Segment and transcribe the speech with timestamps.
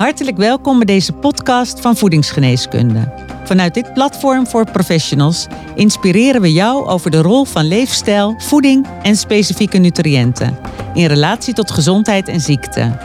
[0.00, 3.12] Hartelijk welkom bij deze podcast van Voedingsgeneeskunde.
[3.44, 9.16] Vanuit dit platform voor professionals inspireren we jou over de rol van leefstijl, voeding en
[9.16, 10.58] specifieke nutriënten
[10.94, 12.98] in relatie tot gezondheid en ziekte.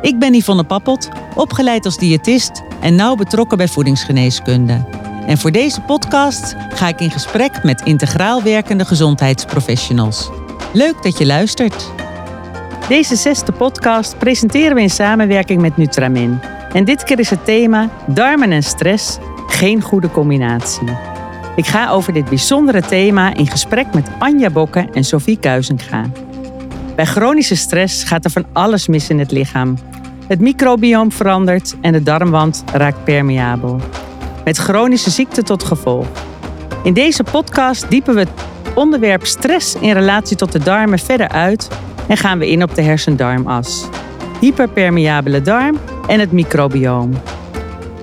[0.00, 4.86] Ik ben Yvonne Pappot, opgeleid als diëtist en nauw betrokken bij voedingsgeneeskunde.
[5.26, 10.30] En voor deze podcast ga ik in gesprek met integraal werkende gezondheidsprofessionals.
[10.72, 11.90] Leuk dat je luistert.
[12.88, 16.40] Deze zesde podcast presenteren we in samenwerking met Nutramin.
[16.72, 20.88] En dit keer is het thema darmen en stress, geen goede combinatie.
[21.56, 26.04] Ik ga over dit bijzondere thema in gesprek met Anja Bokke en Sophie Kuizinga.
[26.96, 29.78] Bij chronische stress gaat er van alles mis in het lichaam.
[30.26, 33.80] Het microbioom verandert en de darmwand raakt permeabel.
[34.44, 36.06] Met chronische ziekte tot gevolg.
[36.82, 38.30] In deze podcast diepen we het
[38.74, 41.68] onderwerp stress in relatie tot de darmen verder uit
[42.08, 43.88] en gaan we in op de hersendarmas,
[44.40, 47.12] hyperpermeabele darm en het microbioom.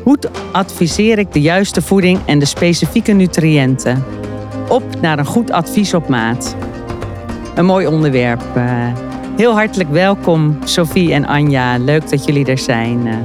[0.03, 0.17] Hoe
[0.52, 4.03] adviseer ik de juiste voeding en de specifieke nutriënten?
[4.70, 6.56] Op naar een goed advies op maat.
[7.56, 8.44] Een mooi onderwerp.
[8.56, 8.94] Eh.
[9.36, 11.78] Heel hartelijk welkom, Sophie en Anja.
[11.78, 13.08] Leuk dat jullie er zijn.
[13.08, 13.17] Eh.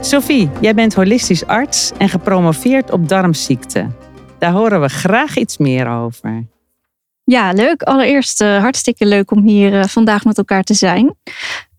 [0.00, 3.96] Sophie, jij bent holistisch arts en gepromoveerd op darmziekten.
[4.38, 6.44] Daar horen we graag iets meer over.
[7.24, 7.82] Ja, leuk.
[7.82, 11.16] Allereerst uh, hartstikke leuk om hier uh, vandaag met elkaar te zijn.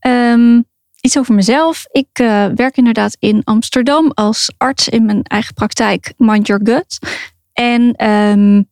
[0.08, 0.66] Um,
[1.02, 1.86] iets over mezelf.
[1.92, 7.00] Ik uh, werk inderdaad in Amsterdam als arts in mijn eigen praktijk Mind Your Gut.
[7.54, 8.70] En um,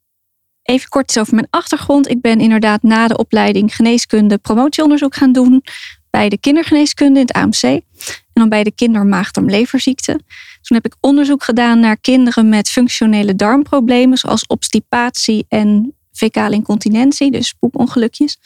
[0.64, 2.10] even kort iets over mijn achtergrond.
[2.10, 5.64] Ik ben inderdaad na de opleiding geneeskunde promotieonderzoek gaan doen
[6.10, 7.64] bij de kindergeneeskunde in het AMC.
[7.64, 7.82] En
[8.34, 10.12] dan bij de kindermaagdarmleverziekte.
[10.62, 17.32] Toen heb ik onderzoek gedaan naar kinderen met functionele darmproblemen, zoals obstipatie en fecale incontinentie,
[17.32, 18.38] dus poepongelukjes.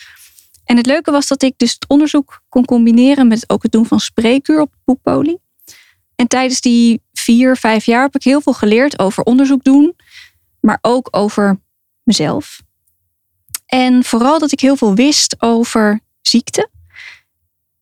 [0.66, 3.86] En het leuke was dat ik dus het onderzoek kon combineren met ook het doen
[3.86, 5.42] van spreekuur op poeppolie.
[6.16, 9.96] En tijdens die vier, vijf jaar heb ik heel veel geleerd over onderzoek doen,
[10.60, 11.60] maar ook over
[12.04, 12.62] mezelf.
[13.66, 16.70] En vooral dat ik heel veel wist over ziekte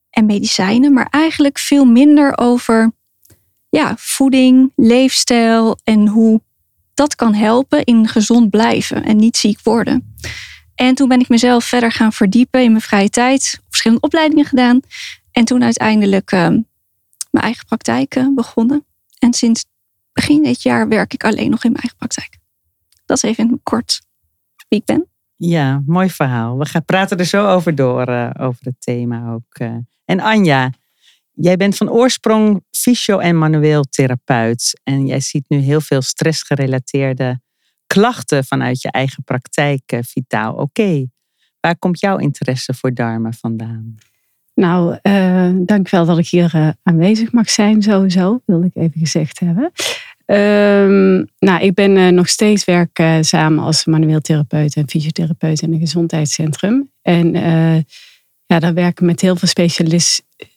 [0.09, 2.91] en medicijnen, maar eigenlijk veel minder over
[3.69, 6.41] ja, voeding, leefstijl en hoe
[7.01, 10.15] dat kan helpen in gezond blijven en niet ziek worden.
[10.75, 14.79] En toen ben ik mezelf verder gaan verdiepen in mijn vrije tijd, verschillende opleidingen gedaan
[15.31, 18.85] en toen uiteindelijk uh, mijn eigen praktijk uh, begonnen.
[19.19, 19.65] En sinds
[20.13, 22.37] begin dit jaar werk ik alleen nog in mijn eigen praktijk.
[23.05, 24.01] Dat is even in kort
[24.69, 25.07] wie ik ben.
[25.35, 26.57] Ja, mooi verhaal.
[26.57, 29.59] We gaan praten er zo over door, uh, over het thema ook.
[30.05, 30.71] En Anja,
[31.33, 34.79] Jij bent van oorsprong fysio- en manueel therapeut.
[34.83, 37.41] En jij ziet nu heel veel stressgerelateerde
[37.87, 40.53] klachten vanuit je eigen praktijk eh, vitaal.
[40.53, 41.05] Oké,
[41.59, 43.95] waar komt jouw interesse voor darmen vandaan?
[44.53, 49.39] Nou, uh, dankjewel dat ik hier uh, aanwezig mag zijn, sowieso, wilde ik even gezegd
[49.39, 49.71] hebben.
[50.25, 56.91] Um, nou, ik ben nog steeds werkzaam als manueel therapeut en fysiotherapeut in een gezondheidscentrum.
[57.01, 57.33] En
[58.51, 60.47] ja, daar werken met heel veel specialisten eh,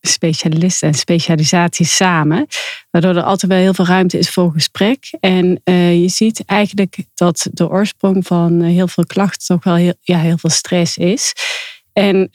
[0.00, 2.46] specialisten en specialisaties samen.
[2.90, 5.16] Waardoor er altijd wel heel veel ruimte is voor gesprek.
[5.20, 9.74] En uh, je ziet eigenlijk dat de oorsprong van eh, heel veel klachten toch wel
[9.74, 11.32] heel, ja, heel veel stress is.
[11.92, 12.28] En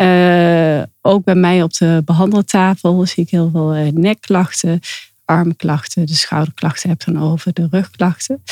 [1.01, 4.79] ook bij mij op de behandeltafel zie ik heel veel nekklachten,
[5.25, 8.43] armklachten, de schouderklachten heb dan over, de rugklachten.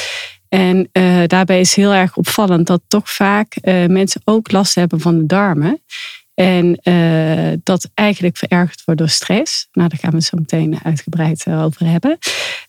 [0.49, 0.89] En
[1.27, 3.55] daarbij is heel erg opvallend dat toch vaak
[3.87, 5.81] mensen ook last hebben van de darmen.
[6.41, 9.67] En uh, dat eigenlijk verergerd wordt door stress.
[9.71, 12.17] Nou, daar gaan we zo meteen uitgebreid eh, over hebben.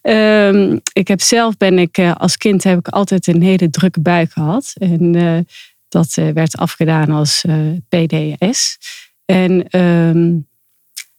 [0.02, 4.00] Um, ik heb zelf ben ik uh, als kind heb ik altijd een hele drukke
[4.00, 4.72] buik gehad.
[4.74, 5.46] En
[5.88, 7.44] dat werd afgedaan als
[7.88, 8.78] PDS.
[9.24, 10.48] En um,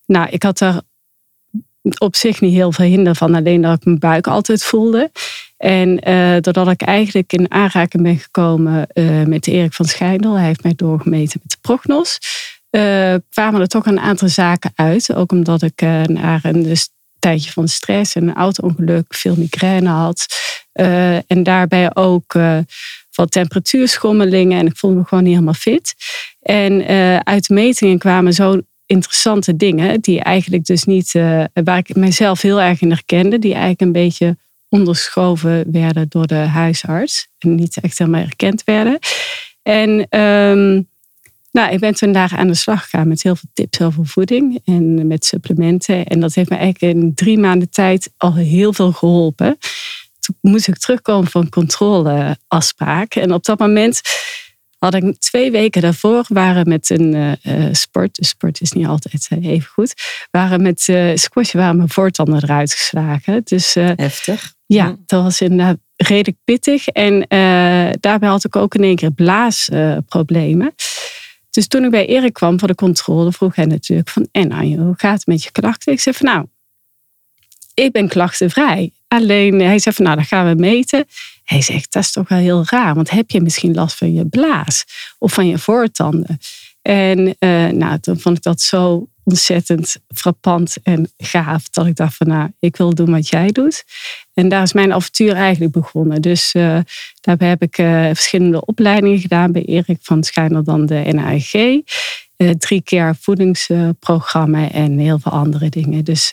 [0.05, 0.81] nou, ik had er
[1.97, 5.11] op zich niet heel veel hinder van, alleen dat ik mijn buik altijd voelde.
[5.63, 10.45] En uh, doordat ik eigenlijk in aanraking ben gekomen uh, met Erik van Schijndel, hij
[10.45, 12.19] heeft mij doorgemeten met de prognos,
[12.71, 15.13] uh, kwamen er toch een aantal zaken uit.
[15.13, 16.77] Ook omdat ik na een
[17.19, 20.25] tijdje van stress en een auto-ongeluk veel migraine had.
[21.27, 22.33] en daarbij ook
[23.15, 25.93] wat temperatuurschommelingen en ik voelde me gewoon niet helemaal fit.
[26.41, 26.85] En
[27.25, 31.11] uit de metingen kwamen zo interessante dingen die eigenlijk dus niet,
[31.53, 34.37] waar ik mezelf heel erg in herkende, die eigenlijk een beetje
[34.73, 37.27] onderschoven werden door de huisarts.
[37.37, 38.99] En niet echt helemaal erkend werden.
[39.61, 40.87] En um,
[41.51, 44.61] nou, ik ben toen daar aan de slag gegaan met heel veel tips over voeding
[44.65, 46.05] en met supplementen.
[46.05, 49.57] En dat heeft me eigenlijk in drie maanden tijd al heel veel geholpen.
[50.19, 53.15] Toen moest ik terugkomen van controleafspraak.
[53.15, 54.01] En op dat moment
[54.77, 58.17] had ik twee weken daarvoor waren met een uh, sport.
[58.21, 59.93] Sport is niet altijd even goed.
[60.31, 63.41] Waren met uh, squash waren mijn voortanden eruit geslagen.
[63.43, 64.53] Dus, Heftig.
[64.73, 66.87] Ja, dat was inderdaad redelijk pittig.
[66.87, 67.19] En
[67.99, 70.75] daarbij had ik ook in één keer blaasproblemen.
[71.49, 74.27] dus toen ik bij Erik kwam voor de controle, vroeg hij natuurlijk van...
[74.31, 75.93] En Anje, hoe gaat het met je klachten?
[75.93, 76.45] Ik zei van nou,
[77.73, 78.91] ik ben klachtenvrij.
[79.07, 81.05] Alleen hij zei van nou, dan gaan we meten.
[81.43, 82.95] Hij zegt, dat is toch wel heel raar.
[82.95, 84.85] Want heb je misschien last van je blaas
[85.17, 86.39] of van je voortanden?
[86.83, 91.69] En uh, nou, toen vond ik dat zo ontzettend frappant en gaaf.
[91.69, 93.83] Dat ik dacht van nou, ik wil doen wat jij doet.
[94.33, 96.21] En daar is mijn avontuur eigenlijk begonnen.
[96.21, 96.79] Dus uh,
[97.21, 99.51] daarbij heb ik uh, verschillende opleidingen gedaan.
[99.51, 101.51] Bij Erik van Schijner dan de NAG.
[102.57, 106.03] Drie keer voedingsprogramma en heel veel andere dingen.
[106.03, 106.31] Dus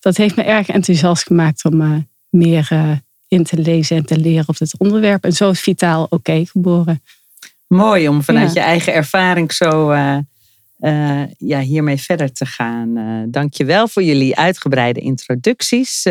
[0.00, 2.68] dat heeft me erg enthousiast gemaakt om meer
[3.28, 5.24] in te lezen en te leren op dit onderwerp.
[5.24, 7.02] En zo is Vitaal Oké geboren.
[7.68, 10.18] Mooi om vanuit je eigen ervaring zo uh,
[10.78, 12.96] uh, ja, hiermee verder te gaan.
[12.96, 16.02] Uh, Dank je wel voor jullie uitgebreide introducties.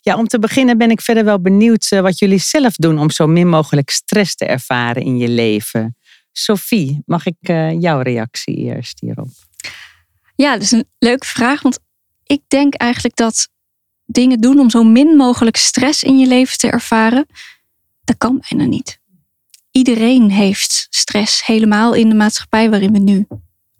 [0.00, 3.26] ja, om te beginnen ben ik verder wel benieuwd wat jullie zelf doen om zo
[3.26, 5.96] min mogelijk stress te ervaren in je leven.
[6.32, 7.36] Sophie, mag ik
[7.80, 9.28] jouw reactie eerst hierop?
[10.34, 11.62] Ja, dat is een leuke vraag.
[11.62, 11.78] Want
[12.24, 13.48] ik denk eigenlijk dat
[14.06, 17.26] dingen doen om zo min mogelijk stress in je leven te ervaren,
[18.04, 18.99] dat kan bijna niet.
[19.70, 23.26] Iedereen heeft stress, helemaal in de maatschappij waarin we nu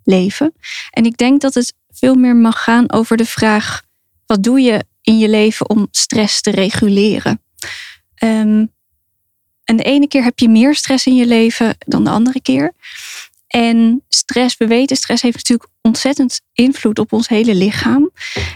[0.05, 0.55] leven.
[0.91, 3.83] En ik denk dat het veel meer mag gaan over de vraag:
[4.27, 7.43] wat doe je in je leven om stress te reguleren?
[8.25, 8.73] Um,
[9.65, 12.73] en de ene keer heb je meer stress in je leven dan de andere keer.
[13.47, 18.11] En stress, we weten, stress heeft natuurlijk ontzettend invloed op ons hele lichaam.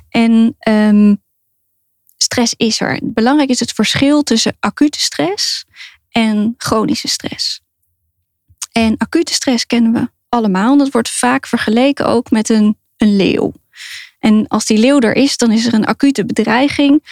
[0.09, 1.23] En um,
[2.17, 3.01] stress is er.
[3.03, 5.65] Belangrijk is het verschil tussen acute stress
[6.15, 7.61] en chronische stress.
[8.73, 10.77] En acute stress kennen we allemaal.
[10.77, 13.53] Dat wordt vaak vergeleken ook met een, een leeuw.
[14.19, 17.03] En als die leeuw er is, dan is er een acute bedreiging.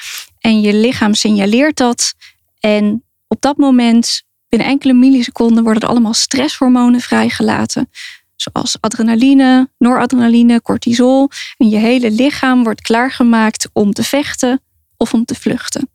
[0.40, 2.14] En je lichaam signaleert dat.
[2.60, 7.90] En op dat moment, binnen enkele milliseconden, worden er allemaal stresshormonen vrijgelaten.
[8.36, 11.28] Zoals adrenaline, noradrenaline, cortisol.
[11.56, 14.60] En je hele lichaam wordt klaargemaakt om te vechten
[14.96, 15.90] of om te vluchten.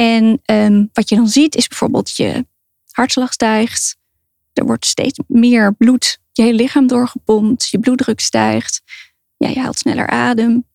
[0.00, 2.46] En um, wat je dan ziet is bijvoorbeeld je
[2.90, 3.96] hartslag stijgt.
[4.52, 7.68] Er wordt steeds meer bloed je hele lichaam doorgepompt.
[7.68, 8.82] Je bloeddruk stijgt.
[9.36, 10.66] Ja, je haalt sneller adem.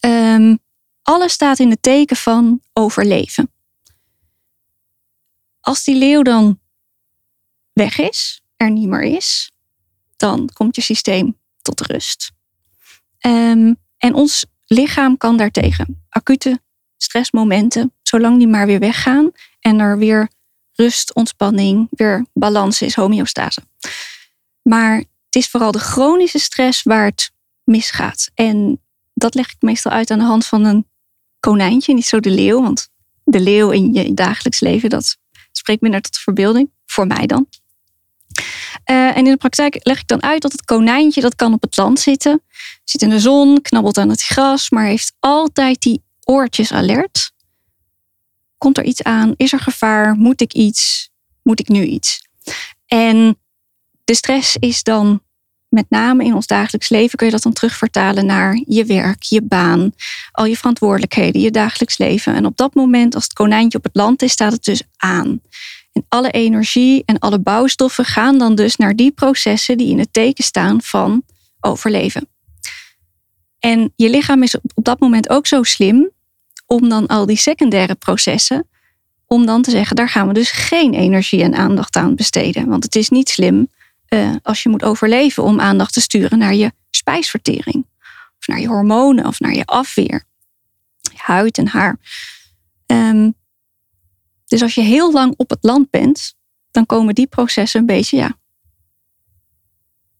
[0.00, 0.58] Um,
[1.02, 3.52] alles staat in het teken van overleven.
[5.60, 6.60] Als die leeuw dan
[7.72, 9.52] weg is, er niet meer is,
[10.16, 12.32] dan komt je systeem tot rust.
[13.20, 16.60] Um, en ons lichaam kan daartegen acute
[16.96, 20.28] stressmomenten, zolang die maar weer weggaan en er weer
[20.72, 23.62] rust, ontspanning, weer balans is, homeostase.
[24.62, 27.30] Maar het is vooral de chronische stress waar het
[27.64, 28.30] misgaat.
[28.34, 28.82] En
[29.14, 30.86] dat leg ik meestal uit aan de hand van een
[31.40, 32.62] konijntje, niet zo de leeuw.
[32.62, 32.88] Want
[33.24, 35.16] de leeuw in je dagelijks leven, dat
[35.52, 36.70] spreekt minder tot de verbeelding.
[36.86, 37.46] Voor mij dan.
[38.90, 41.62] Uh, en in de praktijk leg ik dan uit dat het konijntje, dat kan op
[41.62, 42.42] het land zitten.
[42.84, 47.32] Zit in de zon, knabbelt aan het gras, maar heeft altijd die oortjes alert.
[48.58, 49.34] Komt er iets aan?
[49.36, 50.14] Is er gevaar?
[50.14, 51.10] Moet ik iets?
[51.42, 52.26] Moet ik nu iets?
[52.86, 53.38] En
[54.04, 55.22] de stress is dan
[55.68, 59.42] met name in ons dagelijks leven kun je dat dan terugvertalen naar je werk, je
[59.42, 59.92] baan,
[60.32, 62.34] al je verantwoordelijkheden, je dagelijks leven.
[62.34, 65.40] En op dat moment, als het konijntje op het land is, staat het dus aan.
[65.92, 70.12] En alle energie en alle bouwstoffen gaan dan dus naar die processen die in het
[70.12, 71.22] teken staan van
[71.60, 72.28] overleven.
[73.58, 76.10] En je lichaam is op dat moment ook zo slim
[76.68, 78.68] om dan al die secundaire processen,
[79.26, 82.68] om dan te zeggen, daar gaan we dus geen energie en aandacht aan besteden.
[82.68, 83.68] Want het is niet slim
[84.08, 87.86] uh, als je moet overleven om aandacht te sturen naar je spijsvertering,
[88.38, 90.24] of naar je hormonen, of naar je afweer,
[91.00, 91.98] je huid en haar.
[92.86, 93.34] Um,
[94.46, 96.34] dus als je heel lang op het land bent,
[96.70, 98.38] dan komen die processen een beetje ja,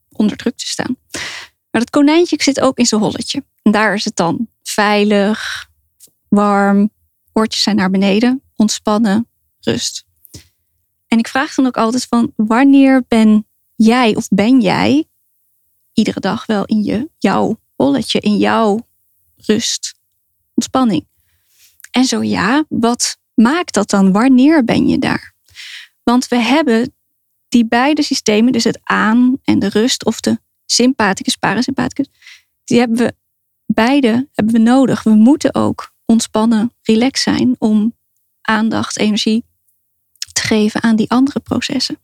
[0.09, 0.97] onder druk te staan.
[1.71, 3.45] Maar dat konijntje zit ook in zijn holletje.
[3.63, 5.68] En daar is het dan veilig,
[6.29, 6.91] warm,
[7.33, 9.29] oortjes zijn naar beneden, ontspannen,
[9.61, 10.07] rust.
[11.07, 15.09] En ik vraag dan ook altijd van wanneer ben jij of ben jij
[15.93, 18.87] iedere dag wel in je, jouw holletje, in jouw
[19.37, 19.95] rust,
[20.55, 21.07] ontspanning?
[21.91, 24.13] En zo ja, wat maakt dat dan?
[24.13, 25.35] Wanneer ben je daar?
[26.03, 26.95] Want we hebben
[27.49, 32.09] die beide systemen, dus het aan en de rust of de sympathicus, parasympathicus,
[32.65, 33.15] die hebben we
[33.67, 35.03] beide hebben we nodig.
[35.03, 37.97] We moeten ook ontspannen, relaxed zijn om
[38.41, 39.45] aandacht, energie
[40.33, 41.99] te geven aan die andere processen.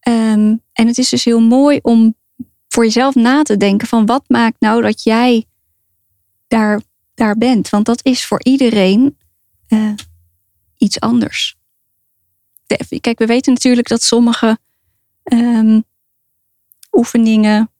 [0.00, 2.14] Ehm, en het is dus heel mooi om
[2.68, 5.44] voor jezelf na te denken van wat maakt nou dat jij
[6.48, 6.82] daar,
[7.14, 7.68] daar bent.
[7.68, 9.18] Want dat is voor iedereen
[9.66, 9.92] eh,
[10.76, 11.56] iets anders.
[13.00, 14.58] kijk, we weten natuurlijk dat sommige
[15.22, 15.80] ehm,
[16.92, 17.70] oefeningen,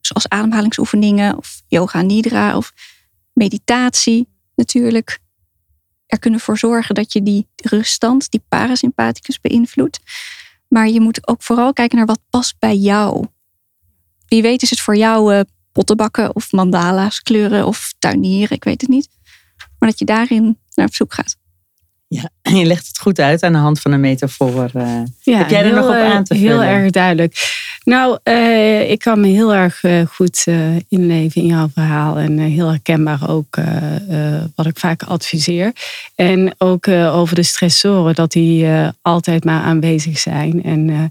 [0.00, 2.72] zoals ademhalingsoefeningen of yoga nidra of
[3.32, 5.18] meditatie natuurlijk,
[6.06, 10.00] er kunnen voor zorgen dat je die ruststand, die parasympathicus beïnvloedt.
[10.68, 13.26] Maar je moet ook vooral kijken naar wat past bij jou.
[14.26, 15.40] Wie weet is het voor jou uh,
[15.72, 19.08] pottenbakken of mandala's kleuren of tuinieren, ik weet het niet.
[19.78, 21.37] Maar dat je daarin naar op zoek gaat.
[22.08, 24.70] Ja, je legt het goed uit aan de hand van een metafoor.
[25.20, 26.50] Ja, heb jij er nog op aan te vullen?
[26.50, 27.56] Heel erg duidelijk.
[27.84, 30.46] Nou, uh, ik kan me heel erg uh, goed
[30.88, 32.18] inleven in jouw verhaal.
[32.18, 33.56] En heel herkenbaar ook
[34.54, 35.72] wat ik vaak adviseer.
[36.14, 38.66] En ook over de stressoren, dat die
[39.02, 40.62] altijd maar aanwezig zijn.
[40.62, 41.10] En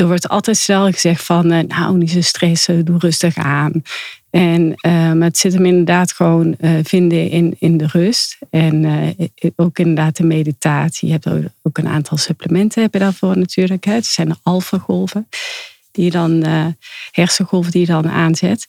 [0.00, 3.82] er wordt altijd snel gezegd van, eh, nou niet zo stressen, doe rustig aan.
[4.30, 8.38] En, maar het zit hem inderdaad gewoon uh, vinden in, in de rust.
[8.50, 11.08] En uh, ook inderdaad de meditatie.
[11.08, 13.84] Je hebt ook een aantal supplementen heb je daarvoor natuurlijk.
[13.84, 15.28] Het zijn alfa-golven.
[15.92, 16.44] Die dan,
[17.10, 18.66] hersengolven die je dan aanzet.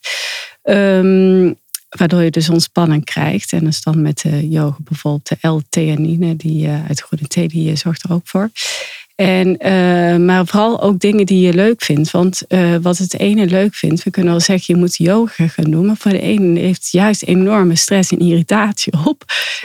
[0.62, 1.56] Um,
[1.88, 3.52] waardoor je dus ontspanning krijgt.
[3.52, 6.36] En dat is dan met de yoga bijvoorbeeld de L-theanine.
[6.36, 8.50] Die uit groene thee, die zorgt er ook voor.
[9.14, 12.10] En, uh, maar vooral ook dingen die je leuk vindt.
[12.10, 15.70] Want uh, wat het ene leuk vindt, we kunnen wel zeggen je moet yoga gaan
[15.70, 15.86] doen.
[15.86, 19.24] Maar voor de ene heeft juist enorme stress en irritatie op.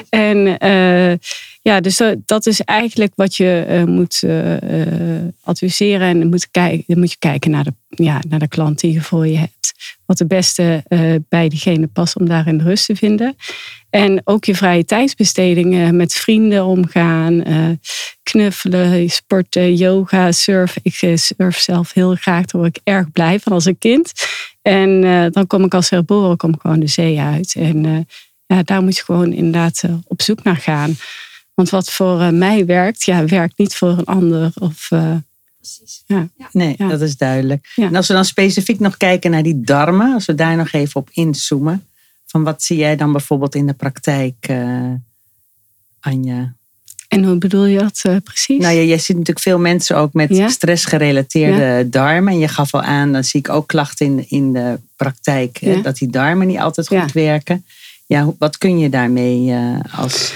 [0.10, 1.14] En uh,
[1.62, 4.24] ja, dus dat is eigenlijk wat je moet
[5.44, 6.08] adviseren.
[6.08, 9.02] En moet, kijken, dan moet je kijken naar de, ja, naar de klant die je
[9.02, 9.57] voor je hebt
[10.08, 13.36] wat het beste uh, bij diegene past om daarin rust te vinden.
[13.90, 17.70] En ook je vrije tijdsbestedingen met vrienden omgaan, uh,
[18.24, 20.82] knuffelen, sporten, yoga, surfen.
[20.84, 24.12] Ik eh, surf zelf heel graag, daar word ik erg blij van als een kind.
[24.62, 27.56] En dan kom ik als herboren kom ik gewoon de zee uit.
[27.56, 28.08] En
[28.46, 30.96] ja, daar moet je gewoon inderdaad op zoek naar gaan.
[31.54, 34.52] Want wat voor mij werkt, ja, werkt niet voor een ander.
[34.60, 34.90] Of
[35.58, 36.04] precies.
[36.06, 36.30] Ja.
[36.52, 37.74] Nee, dat is duidelijk.
[37.76, 41.02] En als we dan specifiek nog kijken naar die darmen, als we daar nog even
[41.02, 41.86] op inzoomen,
[42.26, 44.94] van wat zie jij dan bijvoorbeeld in de praktijk, uh,
[46.00, 46.56] Anja?
[47.08, 48.62] En hoe bedoel je dat uh, precies?
[48.62, 52.34] Nou ja, je ziet natuurlijk veel mensen ook met stressgerelateerde darmen.
[52.34, 55.84] En je gaf al aan, dan zie ik ook klachten in, in de praktijk, eh,
[55.84, 57.66] dat die darmen niet altijd goed werken.
[58.06, 59.56] Ja, wat kun je daarmee
[59.92, 60.34] als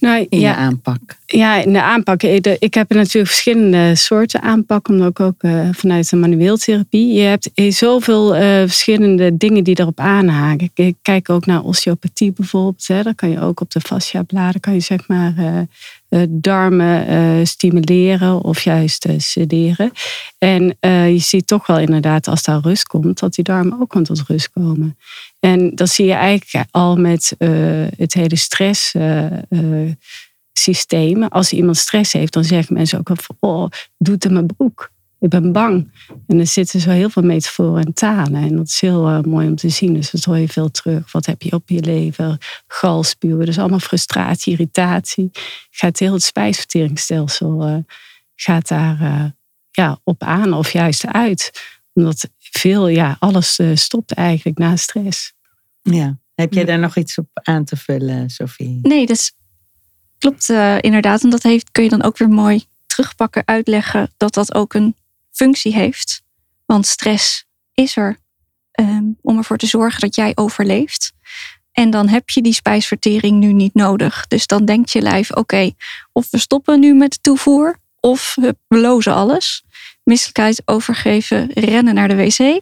[0.00, 1.18] nou, in ja, je aanpak?
[1.26, 2.22] Ja, in de aanpak.
[2.22, 7.12] Ik heb natuurlijk verschillende soorten aanpak, omdat ik ook uh, vanuit de manueeltherapie.
[7.12, 10.70] Je hebt zoveel uh, verschillende dingen die erop aanhaken.
[10.74, 12.86] Ik kijk ook naar osteopathie bijvoorbeeld.
[12.86, 13.02] Hè.
[13.02, 15.34] Daar kan je ook op de fasciabladen kan je zeg maar
[16.08, 19.92] uh, darmen stimuleren of juist sederen.
[20.38, 20.76] En
[21.12, 24.50] je ziet toch wel inderdaad als daar rust komt, dat die darmen ook tot rust
[24.50, 24.96] komen.
[25.40, 27.34] En dat zie je eigenlijk al met
[27.96, 28.94] het hele stress
[30.52, 31.22] systeem.
[31.22, 33.68] Als iemand stress heeft, dan zeggen mensen ook van, oh,
[33.98, 34.90] doe het mijn broek.
[35.20, 35.92] Ik ben bang.
[36.26, 38.42] En er zitten zo heel veel metaforen en talen.
[38.42, 39.94] En dat is heel uh, mooi om te zien.
[39.94, 41.12] Dus dat hoor je veel terug.
[41.12, 42.62] Wat heb je op je lever?
[42.66, 43.46] Galspuwen.
[43.46, 45.30] Dus allemaal frustratie, irritatie.
[45.70, 47.76] Gaat heel het spijsverteringsstelsel uh,
[48.34, 49.24] gaat daar uh,
[49.70, 51.50] ja, op aan of juist uit.
[52.00, 55.32] Omdat veel, ja, alles stopt eigenlijk na stress.
[55.82, 56.18] Ja.
[56.34, 58.78] Heb jij daar nog iets op aan te vullen, Sophie?
[58.82, 59.32] Nee, dus
[60.18, 61.22] klopt uh, inderdaad.
[61.22, 64.96] En dat heeft, kun je dan ook weer mooi terugpakken, uitleggen dat dat ook een
[65.30, 66.22] functie heeft.
[66.66, 68.18] Want stress is er
[68.80, 71.12] um, om ervoor te zorgen dat jij overleeft.
[71.72, 74.26] En dan heb je die spijsvertering nu niet nodig.
[74.26, 75.70] Dus dan denkt je lijf: oké,
[76.12, 79.64] of we stoppen nu met de toevoer, of we lozen alles.
[80.04, 82.60] Misselijkheid overgeven, rennen naar de wc.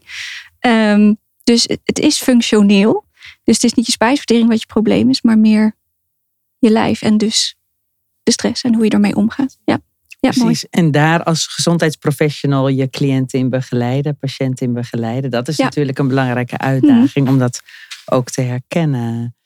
[0.66, 3.04] Um, dus het is functioneel.
[3.44, 5.76] Dus het is niet je spijsvertering wat je probleem is, maar meer
[6.58, 7.56] je lijf en dus
[8.22, 9.58] de stress en hoe je ermee omgaat.
[9.64, 9.80] Ja.
[10.20, 10.42] Ja, Precies.
[10.42, 10.56] Mooi.
[10.70, 15.30] En daar als gezondheidsprofessional je cliënten in begeleiden, patiënten in begeleiden.
[15.30, 17.28] Dat is natuurlijk een belangrijke uitdaging mhm.
[17.34, 17.62] om dat
[18.04, 19.36] ook te herkennen.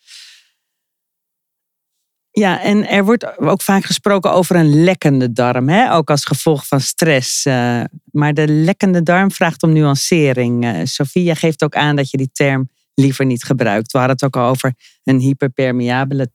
[2.35, 5.95] Ja, en er wordt ook vaak gesproken over een lekkende darm, hè?
[5.95, 7.47] ook als gevolg van stress.
[7.47, 10.65] Uh, maar de lekkende darm vraagt om nuancering.
[10.65, 13.93] Uh, Sophia geeft ook aan dat je die term liever niet gebruikt.
[13.93, 14.75] We hadden het ook al over
[15.05, 16.31] een hyperpermeabele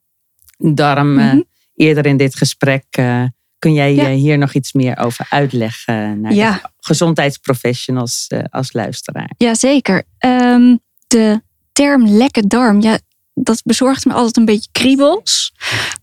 [0.58, 1.34] darm uh,
[1.76, 2.86] eerder in dit gesprek.
[3.60, 4.10] Kun jij ja.
[4.10, 6.54] hier nog iets meer over uitleggen naar ja.
[6.54, 9.32] de gezondheidsprofessionals als luisteraar?
[9.38, 10.04] Jazeker.
[10.20, 13.00] Um, de term lekke darm, ja,
[13.40, 15.54] dat bezorgt me altijd een beetje kriebels.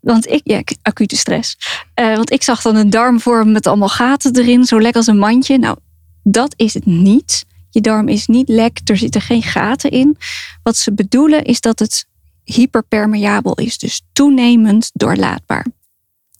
[0.01, 1.57] Want ik, ja, acute stress.
[2.01, 5.19] Uh, want ik zag dan een darmvorm met allemaal gaten erin, zo lekker als een
[5.19, 5.59] mandje.
[5.59, 5.77] Nou,
[6.23, 7.45] dat is het niet.
[7.71, 10.19] Je darm is niet lek, er zitten geen gaten in.
[10.63, 12.07] Wat ze bedoelen is dat het
[12.45, 15.67] hyperpermeabel is, dus toenemend doorlaatbaar.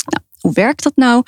[0.05, 1.23] Nou, hoe werkt dat nou?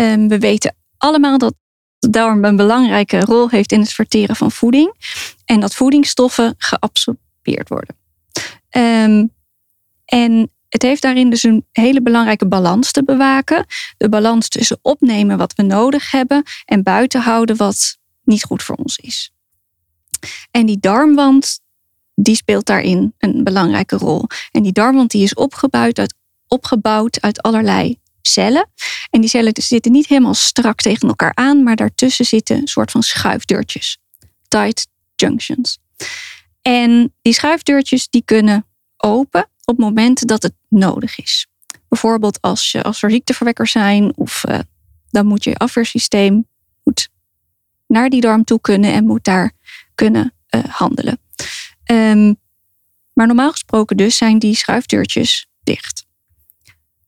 [0.00, 1.54] Um, we weten allemaal dat
[1.98, 4.94] de darm een belangrijke rol heeft in het verteren van voeding
[5.44, 7.99] en dat voedingsstoffen geabsorbeerd worden.
[8.76, 9.32] Um,
[10.04, 13.66] en het heeft daarin dus een hele belangrijke balans te bewaken.
[13.96, 18.76] De balans tussen opnemen wat we nodig hebben en buiten houden wat niet goed voor
[18.76, 19.32] ons is.
[20.50, 21.60] En die darmwand,
[22.14, 24.26] die speelt daarin een belangrijke rol.
[24.50, 26.14] En die darmwand die is opgebouwd uit,
[26.46, 28.68] opgebouwd uit allerlei cellen.
[29.10, 32.90] En die cellen zitten niet helemaal strak tegen elkaar aan, maar daartussen zitten een soort
[32.90, 33.98] van schuifdeurtjes.
[34.48, 35.78] Tight junctions.
[36.62, 41.46] En die schuifdeurtjes die kunnen open op momenten dat het nodig is.
[41.88, 44.58] Bijvoorbeeld als, je, als er ziekteverwekkers zijn of uh,
[45.10, 46.46] dan moet je afweersysteem
[46.84, 47.08] moet
[47.86, 49.52] naar die darm toe kunnen en moet daar
[49.94, 51.18] kunnen uh, handelen.
[51.90, 52.36] Um,
[53.12, 56.06] maar normaal gesproken dus zijn die schuifdeurtjes dicht.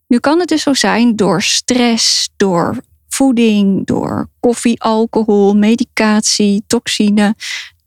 [0.06, 2.76] Nu kan het dus zo zijn door stress, door
[3.08, 7.34] voeding, door koffie, alcohol, medicatie, toxine,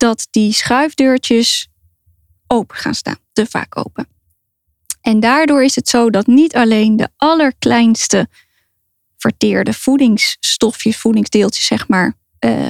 [0.05, 1.67] dat die schuifdeurtjes
[2.47, 4.07] open gaan staan, te vaak open.
[5.01, 8.27] En daardoor is het zo dat niet alleen de allerkleinste
[9.17, 12.69] verteerde voedingsstofjes, voedingsdeeltjes, zeg maar, uh,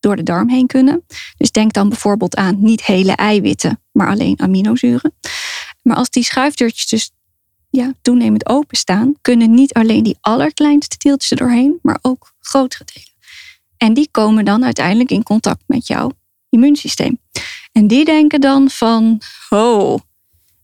[0.00, 1.04] door de darm heen kunnen.
[1.36, 5.14] Dus denk dan bijvoorbeeld aan niet hele eiwitten, maar alleen aminozuren.
[5.82, 7.10] Maar als die schuifdeurtjes dus
[7.70, 13.08] ja, toenemend openstaan, kunnen niet alleen die allerkleinste deeltjes er doorheen, maar ook grotere delen.
[13.76, 16.18] En die komen dan uiteindelijk in contact met jouw
[16.50, 17.18] immuunsysteem.
[17.72, 19.98] En die denken dan van, oh,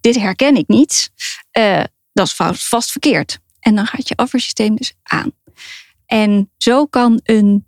[0.00, 1.10] dit herken ik niet.
[1.58, 2.34] Uh, dat is
[2.68, 3.38] vast verkeerd.
[3.60, 5.32] En dan gaat je afweersysteem dus aan.
[6.06, 7.66] En zo kan een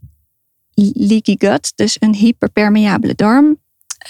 [0.92, 3.58] leaky gut, dus een hyperpermeabele darm,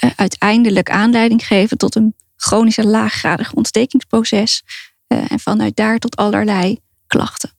[0.03, 4.63] uh, uiteindelijk aanleiding geven tot een chronische laaggradig ontstekingsproces.
[5.07, 7.51] Uh, en vanuit daar tot allerlei klachten.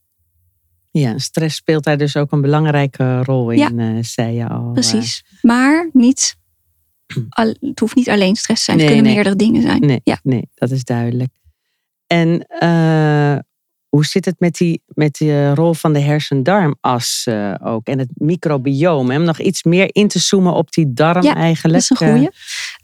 [0.90, 4.72] Ja, stress speelt daar dus ook een belangrijke rol in, ja, zei je al.
[4.72, 5.24] Precies.
[5.42, 6.36] Maar niet
[7.28, 9.80] al, het hoeft niet alleen stress te zijn, het kunnen meerdere dingen zijn.
[9.80, 10.20] Nee, ja.
[10.22, 11.30] nee, dat is duidelijk.
[12.06, 13.38] En uh,
[13.88, 18.10] hoe zit het met die, met de rol van de hersendarmas uh, ook en het
[18.14, 19.10] microbioom?
[19.10, 21.88] Om nog iets meer in te zoomen op die darm ja, eigenlijk.
[21.88, 22.30] dat is een goeie.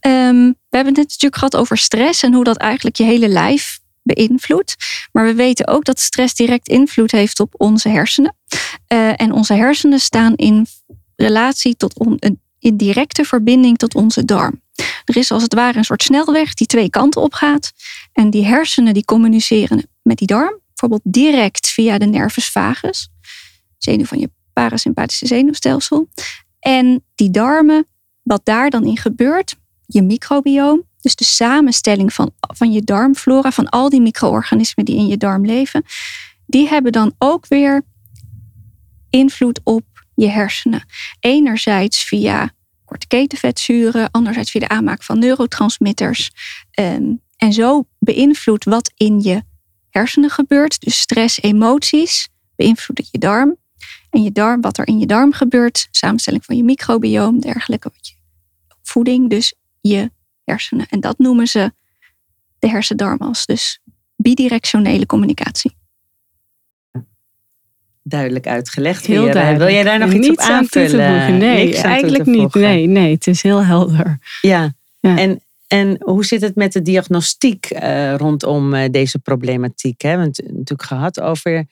[0.00, 3.28] Um, we hebben het net natuurlijk gehad over stress en hoe dat eigenlijk je hele
[3.28, 4.76] lijf beïnvloedt.
[5.12, 8.36] Maar we weten ook dat stress direct invloed heeft op onze hersenen.
[8.92, 10.66] Uh, en onze hersenen staan in
[11.16, 12.18] relatie tot on,
[12.66, 14.62] in directe verbinding tot onze darm.
[15.04, 17.72] Er is als het ware een soort snelweg die twee kanten op gaat.
[18.12, 23.08] En die hersenen die communiceren met die darm, bijvoorbeeld direct via de nervus vagus,
[23.78, 26.08] zenuw van je parasympathische zenuwstelsel.
[26.60, 27.86] En die darmen,
[28.22, 33.68] wat daar dan in gebeurt, je microbioom, dus de samenstelling van, van je darmflora, van
[33.68, 35.84] al die micro-organismen die in je darm leven,
[36.46, 37.82] die hebben dan ook weer
[39.10, 40.84] invloed op je hersenen.
[41.20, 42.54] Enerzijds via
[42.86, 46.30] korte ketenvetzuren, anderzijds via de aanmaak van neurotransmitters.
[46.70, 49.42] Ehm, en zo beïnvloedt wat in je
[49.90, 53.56] hersenen gebeurt, dus stress, emoties, beïnvloedt je darm.
[54.10, 58.08] En je darm, wat er in je darm gebeurt, samenstelling van je microbioom, dergelijke, wat
[58.08, 58.14] je,
[58.82, 60.10] voeding, dus je
[60.44, 60.86] hersenen.
[60.88, 61.72] En dat noemen ze
[62.58, 63.80] de hersendarmas, dus
[64.16, 65.76] bidirectionele communicatie
[68.08, 69.06] duidelijk uitgelegd.
[69.06, 69.58] Heel duidelijk.
[69.58, 71.38] Wil jij daar nog iets op aanvullen?
[71.38, 72.54] nee, eigenlijk niet.
[72.54, 74.18] Nee, nee, het is heel helder.
[74.40, 75.18] Ja, ja.
[75.18, 80.02] En, en hoe zit het met de diagnostiek uh, rondom uh, deze problematiek?
[80.02, 80.08] Hè?
[80.08, 81.66] We hebben het natuurlijk gehad over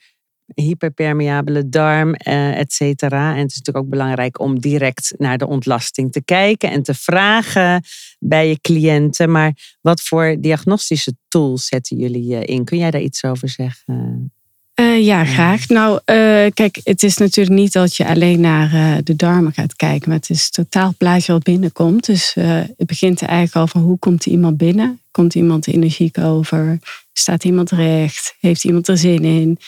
[0.55, 3.33] hyperpermeabele darm, uh, et cetera.
[3.35, 6.94] En het is natuurlijk ook belangrijk om direct naar de ontlasting te kijken en te
[6.94, 7.83] vragen
[8.18, 9.31] bij je cliënten.
[9.31, 12.64] Maar wat voor diagnostische tools zetten jullie in?
[12.64, 14.33] Kun jij daar iets over zeggen?
[14.80, 15.68] Uh, ja, graag.
[15.68, 19.76] Nou, uh, kijk, het is natuurlijk niet dat je alleen naar uh, de darmen gaat
[19.76, 22.06] kijken, maar het is totaal plaatje wat binnenkomt.
[22.06, 25.00] Dus het begint eigenlijk al van hoe komt iemand binnen?
[25.10, 26.78] Komt iemand energiek over?
[27.12, 28.37] Staat iemand recht?
[28.40, 29.58] Heeft iemand er zin in?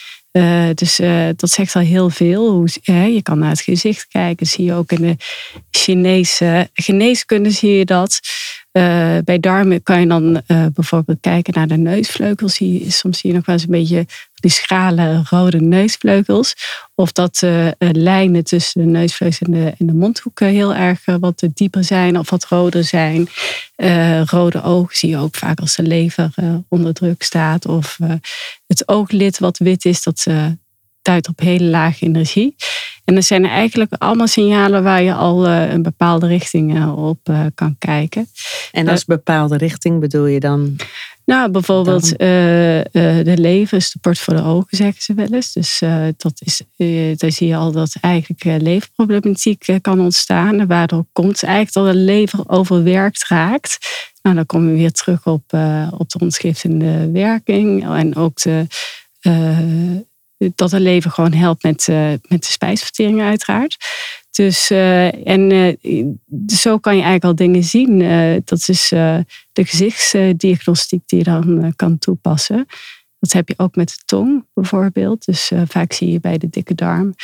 [0.73, 0.95] dus
[1.35, 2.51] dat zegt al heel veel.
[2.51, 2.69] Hoe,
[3.13, 5.15] je kan naar het gezicht kijken, zie je ook in de
[5.71, 8.19] Chinese geneeskunde zie je dat.
[8.77, 12.61] Uh, bij darmen kan je dan uh, bijvoorbeeld kijken naar de neusvleugels.
[12.87, 16.55] Soms zie je nog wel eens een beetje die schrale rode neusvleugels.
[16.95, 21.43] Of dat uh, lijnen tussen de neusvleugels en de, en de mondhoeken heel erg wat
[21.53, 23.27] dieper zijn of wat roder zijn.
[24.25, 26.33] rode ogen zie je ook vaak als de lever
[26.69, 27.65] onder druk staat.
[27.65, 27.97] Of
[28.67, 30.25] het ooglid wat wit is, dat
[31.07, 32.55] duidt op hele lage energie.
[33.05, 37.29] En dat zijn eigenlijk allemaal signalen waar je al uh, een bepaalde richting uh, op
[37.29, 38.27] uh, kan kijken.
[38.71, 40.75] En als bepaalde richting bedoel je dan?
[41.25, 45.53] Nou, bijvoorbeeld de lever is de port voor de ogen, zeggen ze wel eens.
[45.53, 45.81] Dus
[46.17, 46.61] dat is,
[47.19, 50.67] daar zie je al dat eigenlijk leverproblematiek kan ontstaan.
[50.67, 53.77] Waardoor komt eigenlijk dat de lever overwerkt raakt.
[54.21, 55.53] Nou, dan komen we weer terug op,
[55.97, 58.67] op de ontgiftende werking en ook de
[60.37, 63.77] dat een leven gewoon helpt met, uh, met de spijsvertering uiteraard.
[64.31, 66.05] Dus, uh, en uh,
[66.47, 67.99] zo kan je eigenlijk al dingen zien.
[68.45, 69.25] dat is de
[69.65, 72.65] gezichtsdiagnostiek die je dan kan toepassen.
[73.19, 75.25] Dat heb je ook met de tong bijvoorbeeld.
[75.25, 77.15] Dus vaak zie je bij de dikke darm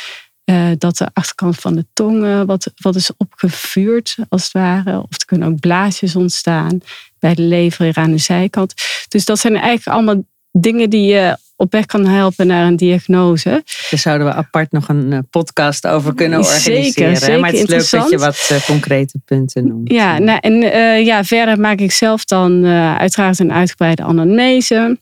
[0.78, 4.98] dat de achterkant van de tong wat, wat is opgevuurd als het ware.
[4.98, 6.80] Of er kunnen ook blaasjes ontstaan
[7.18, 8.74] bij de lever aan de zijkant.
[9.08, 13.62] Dus dat zijn eigenlijk allemaal dingen die je op weg kan helpen naar een diagnose.
[13.90, 16.84] Daar zouden we apart nog een eh, podcast over kunnen organiseren.
[16.84, 19.90] Zeker, zeker maar het is leuk dat je wat uh, concrete punten noemt.
[19.90, 24.98] Ja, nou, en uh, ja, verder maak ik zelf dan uh, uiteraard een uitgebreide anamnese.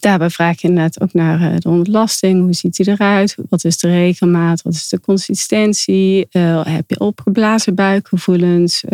[0.00, 2.42] Daarbij vraag ik inderdaad ook naar de ontlasting.
[2.42, 3.36] Hoe ziet die eruit?
[3.48, 4.62] Wat is de regelmaat?
[4.62, 6.26] Wat is de consistentie?
[6.62, 8.84] heb je opgeblazen buikgevoelens?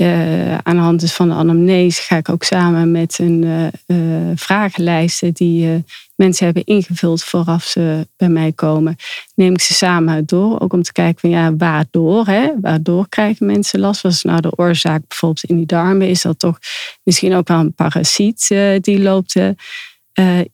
[0.00, 3.42] Uh, aan de hand van de anamnese ga ik ook samen met een
[3.86, 5.84] uh, vragenlijsten die
[6.14, 8.96] mensen hebben ingevuld vooraf ze bij mij komen.
[9.34, 12.50] Neem ik ze samen door, ook om te kijken van ja, waardoor, hè?
[12.60, 14.02] waardoor krijgen mensen last?
[14.02, 16.08] Wat is nou de oorzaak bijvoorbeeld in die darmen?
[16.08, 16.58] Is dat toch
[17.02, 18.48] misschien ook wel een parasiet
[18.80, 19.54] die loopt te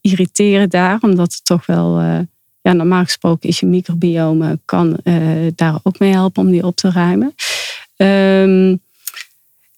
[0.01, 2.01] irriteren daar, omdat het toch wel
[2.61, 5.01] ja, normaal gesproken is je microbiome kan
[5.55, 7.35] daar ook mee helpen om die op te ruimen.
[7.97, 8.85] Um,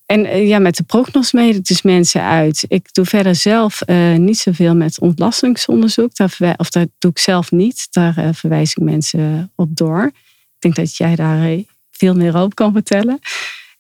[0.09, 1.31] en eh, ja, met de prognos
[1.63, 2.65] dus mensen uit.
[2.69, 6.17] Ik doe verder zelf uh, niet zoveel met ontlastingsonderzoek.
[6.17, 7.87] Daar of dat doe ik zelf niet.
[7.91, 10.05] Daar uh, verwijs ik mensen op door.
[10.05, 11.59] Ik denk dat jij daar
[11.91, 13.19] veel meer over kan vertellen.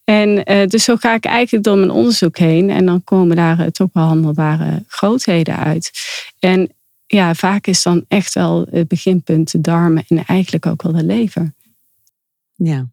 [0.04, 2.70] En dus zo ga ik eigenlijk door mijn onderzoek heen.
[2.70, 5.90] En dan komen daar toch behandelbare grootheden uit.
[6.38, 6.72] En
[7.06, 11.04] ja, vaak is dan echt wel het beginpunt de darmen en eigenlijk ook wel de
[11.04, 11.54] lever.
[12.54, 12.86] Ja,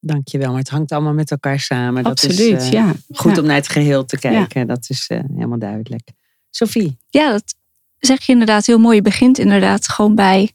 [0.00, 2.04] Dankjewel, maar het hangt allemaal met elkaar samen.
[2.04, 2.94] Absoluut, dat is, uh, ja.
[3.12, 6.08] Goed om naar het geheel te kijken, dat is uh, helemaal duidelijk.
[6.50, 6.98] Sophie?
[7.08, 7.54] Ja, dat
[7.98, 8.96] zeg je inderdaad heel mooi.
[8.96, 10.52] Je begint inderdaad gewoon bij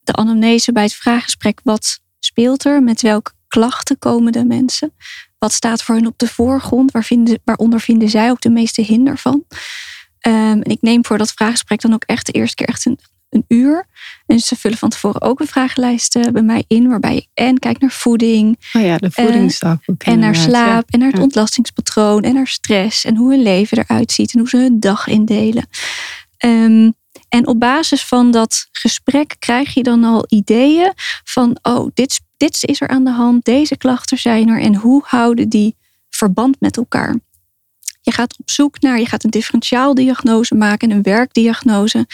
[0.00, 1.60] de anamnese, bij het vraaggesprek.
[1.64, 2.82] Wat speelt er?
[2.82, 4.94] Met welke klachten komen de mensen?
[5.38, 6.90] Wat staat voor hen op de voorgrond?
[6.90, 9.44] Waar vinden, waaronder vinden zij ook de meeste hinder van?
[10.26, 12.98] Um, en ik neem voor dat vraaggesprek dan ook echt de eerste keer echt een
[13.30, 13.86] een uur.
[14.26, 17.80] En ze vullen van tevoren ook een vragenlijst bij mij in, waarbij je en kijkt
[17.80, 18.58] naar voeding.
[18.72, 20.02] Oh ja, de voedingsdagboek.
[20.02, 24.12] en naar slaap, en naar het ontlastingspatroon, en naar stress, en hoe hun leven eruit
[24.12, 25.68] ziet, en hoe ze hun dag indelen.
[26.44, 26.94] Um,
[27.28, 30.92] en op basis van dat gesprek krijg je dan al ideeën
[31.24, 35.02] van, oh, dit, dit is er aan de hand, deze klachten zijn er, en hoe
[35.04, 35.76] houden die
[36.08, 37.18] verband met elkaar?
[38.00, 42.06] Je gaat op zoek naar, je gaat een differentiaaldiagnose maken, een werkdiagnose.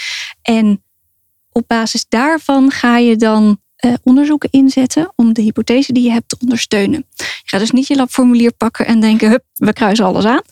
[0.42, 0.82] En
[1.52, 6.28] op basis daarvan ga je dan uh, onderzoeken inzetten om de hypothese die je hebt
[6.28, 7.06] te ondersteunen.
[7.16, 10.42] Je gaat dus niet je labformulier pakken en denken, hup, we kruisen alles aan.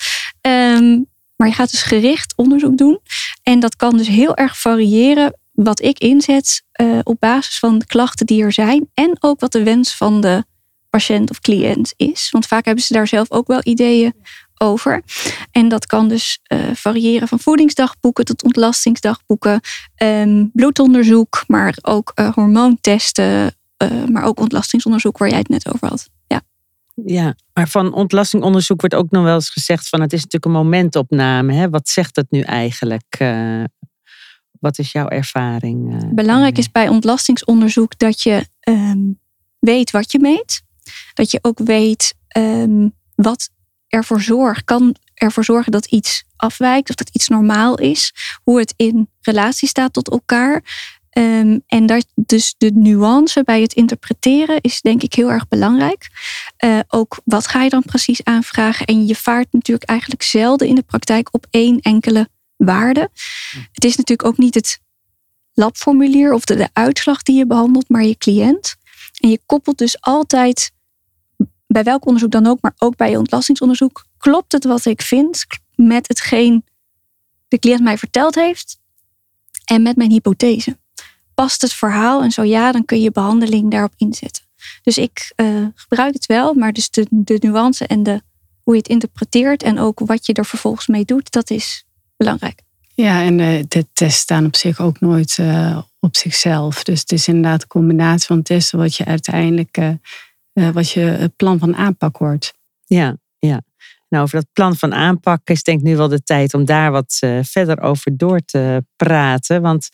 [0.77, 3.01] Um, maar je gaat dus gericht onderzoek doen.
[3.43, 7.87] En dat kan dus heel erg variëren wat ik inzet uh, op basis van de
[7.87, 8.89] klachten die er zijn.
[8.95, 10.45] En ook wat de wens van de
[10.91, 12.29] patiënt of cliënt is.
[12.31, 14.15] Want vaak hebben ze daar zelf ook wel ideeën
[14.61, 15.03] over.
[15.51, 19.61] En dat kan dus uh, variëren van voedingsdagboeken tot ontlastingsdagboeken,
[20.03, 25.89] um, bloedonderzoek, maar ook uh, hormoontesten, uh, maar ook ontlastingsonderzoek waar jij het net over
[25.89, 26.09] had.
[26.27, 26.43] Ja.
[27.05, 30.65] Ja, maar van ontlastingonderzoek wordt ook nog wel eens gezegd van het is natuurlijk een
[30.65, 31.53] momentopname.
[31.53, 31.71] Hè?
[31.71, 33.19] Wat zegt het nu eigenlijk?
[34.61, 36.09] wat is jouw ervaring?
[36.15, 39.19] Belangrijk is bij ontlastingsonderzoek dat je um,
[39.59, 40.63] weet wat je meet.
[41.15, 43.51] Dat je ook weet um, wat
[43.91, 48.13] ervoor zorgt, kan ervoor zorgen dat iets afwijkt of dat iets normaal is.
[48.43, 50.63] Hoe het in relatie staat tot elkaar.
[51.11, 56.09] Ehm, en dat dus de nuance bij het interpreteren is denk ik heel erg belangrijk.
[56.65, 58.87] Uh, ook wat ga je dan precies aanvragen?
[58.87, 63.11] En je vaart natuurlijk eigenlijk zelden in de praktijk op één enkele waarde.
[63.73, 64.81] Het is natuurlijk ook niet het
[65.53, 68.77] labformulier of de uitslag die je behandelt, maar je cliënt.
[69.21, 70.73] En je koppelt dus altijd
[71.73, 75.47] bij welk onderzoek dan ook, maar ook bij je ontlastingsonderzoek, klopt het wat ik vind
[75.75, 76.65] met hetgeen
[77.49, 78.79] de cliënt mij verteld heeft
[79.65, 80.79] en met mijn hypothese?
[81.35, 84.43] Past het verhaal en zo ja, dan kun je behandeling daarop inzetten.
[84.83, 88.23] Dus ik uh, gebruik het wel, maar dus de, de nuance en de,
[88.63, 91.85] hoe je het interpreteert en ook wat je er vervolgens mee doet, dat is
[92.17, 92.63] belangrijk.
[92.95, 96.85] Ja, en uh, de tests staan op zich ook nooit uh, op zichzelf.
[96.85, 99.79] Dus het is inderdaad een combinatie van testen wat je uiteindelijk,
[100.53, 102.53] wat je het plan van aanpak wordt.
[102.85, 103.63] Ja, ja.
[104.09, 106.91] Nou, over dat plan van aanpak is denk ik nu wel de tijd om daar
[106.91, 109.63] wat verder over door te praten.
[109.63, 109.89] Want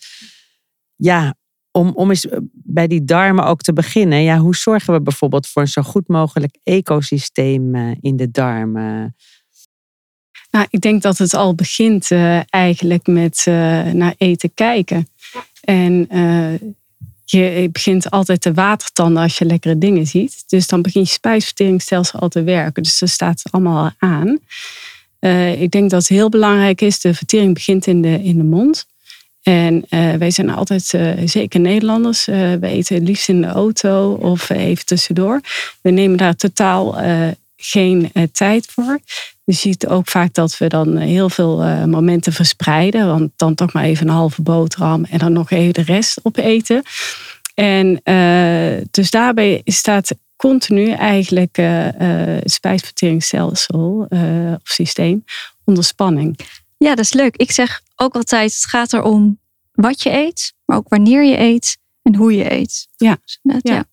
[0.95, 1.35] ja,
[1.77, 4.23] om, om eens eh, bij die darmen ook te beginnen.
[4.23, 9.15] Ja, hoe zorgen we bijvoorbeeld voor een zo goed mogelijk ecosysteem eh, in de darmen?
[10.51, 15.07] Nou, ik denk dat het al begint uh, eigenlijk met uh, naar eten kijken.
[15.61, 16.71] En uh,
[17.29, 20.43] je begint altijd te watertanden als je lekkere dingen ziet.
[20.47, 22.83] Dus dan begint je spijsverteringsstelsel al te werken.
[22.83, 24.39] Dus dat staat allemaal aan.
[25.59, 28.85] ik denk dat het heel belangrijk is, de vertering begint in de, in de mond.
[29.41, 34.49] En uh, wij zijn altijd, uh, zeker Nederlanders, we eten liefst in de auto of
[34.49, 35.41] even tussendoor.
[35.81, 36.95] We nemen daar totaal
[37.57, 38.99] geen tijd voor.
[39.49, 41.57] Je ziet ook vaak dat we dan heel veel
[41.87, 43.07] momenten verspreiden.
[43.07, 46.83] Want dan toch maar even een halve boterham en dan nog even de rest opeten.
[47.53, 48.01] En
[48.91, 54.07] dus daarbij staat continu eigenlijk het spijsverteringsstelsel
[54.63, 55.23] of systeem
[55.63, 56.39] onder spanning.
[56.77, 57.35] Ja, dat is leuk.
[57.35, 59.39] Ik zeg ook altijd, het gaat erom
[59.71, 62.87] wat je eet, maar ook wanneer je eet en hoe je eet.
[62.95, 63.85] Ja, dus net, ja.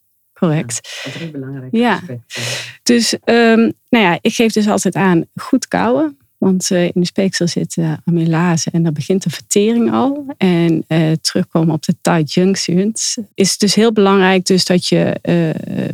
[0.46, 1.00] Correct.
[1.04, 1.94] Ja, drie belangrijke ja.
[1.94, 2.42] aspecten.
[2.83, 6.18] Dus um, nou ja, ik geef dus altijd aan goed kouwen.
[6.38, 10.35] Want uh, in de speeksel zit uh, amylase en dan begint de vertering al.
[10.37, 13.18] En uh, terugkomen op de tight junctions.
[13.35, 15.20] Is dus heel belangrijk dus dat je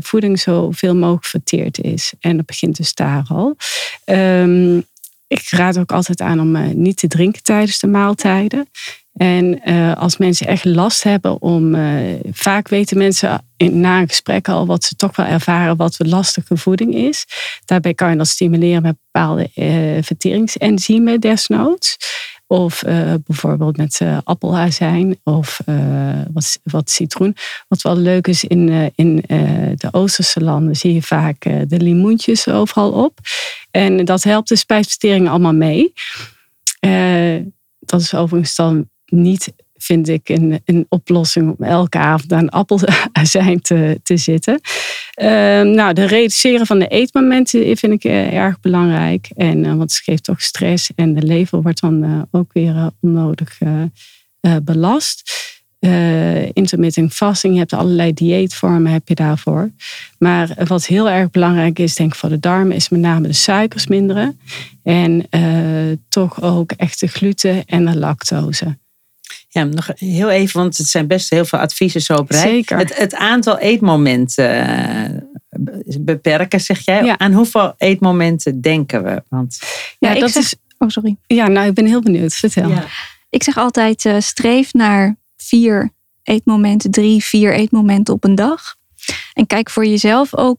[0.01, 2.13] voeding zoveel mogelijk verteerd is.
[2.21, 3.57] En dat begint dus daar al.
[4.05, 4.85] Um,
[5.31, 8.69] ik raad ook altijd aan om uh, niet te drinken tijdens de maaltijden.
[9.13, 11.75] En uh, als mensen echt last hebben om.
[11.75, 15.97] Uh, vaak weten mensen in, na een gesprek al wat ze toch wel ervaren wat
[15.99, 17.27] lastige voeding is.
[17.65, 19.51] Daarbij kan je dat stimuleren met bepaalde
[20.03, 21.97] verteringsenzymen desnoods.
[22.47, 27.37] Of uh, bijvoorbeeld met uh, appelazijn of uh, wat, wat, citroen.
[27.69, 29.17] Wat wel leuk is, in, in
[29.77, 33.19] de Oosterse landen zie je vaak de limoentjes overal op.
[33.71, 35.93] En dat helpt de spijsvertering allemaal mee.
[37.79, 43.61] dat is overigens dan niet vind ik een, een oplossing om elke avond aan appelazijn
[43.71, 44.61] te, te zitten.
[45.23, 45.27] Uh,
[45.61, 49.31] nou, de reduceren van de eetmomenten vind ik uh, erg belangrijk.
[49.37, 52.91] En, uh, want het geeft toch stress en de lever wordt dan eh, ook weer
[53.01, 53.59] onnodig
[54.63, 55.33] belast.
[56.53, 59.71] intermittent fasting, je hebt allerlei dieetvormen heb je daarvoor.
[60.19, 63.33] Maar wat heel erg belangrijk is, denk ik voor de darmen, is met name de
[63.33, 64.41] suikers minderen.
[64.83, 65.29] En
[66.09, 68.79] toch ook echt de gluten en de lactose.
[69.53, 72.41] Ja, nog heel even, want het zijn best heel veel adviezen zo op rij.
[72.41, 72.79] Zeker.
[72.79, 74.67] Het, het aantal eetmomenten
[75.51, 77.05] uh, beperken, zeg jij.
[77.05, 77.19] Ja.
[77.19, 79.23] Aan hoeveel eetmomenten denken we?
[79.29, 79.59] Want...
[79.99, 80.43] Ja, ja dat zeg...
[80.43, 80.55] is...
[80.79, 81.17] Oh, sorry.
[81.27, 82.35] Ja, nou, ik ben heel benieuwd.
[82.35, 82.69] Vertel.
[82.69, 82.85] Ja.
[83.31, 85.91] Ik zeg altijd, uh, streef naar vier
[86.23, 88.77] eetmomenten, drie, vier eetmomenten op een dag.
[89.33, 90.59] En kijk voor jezelf ook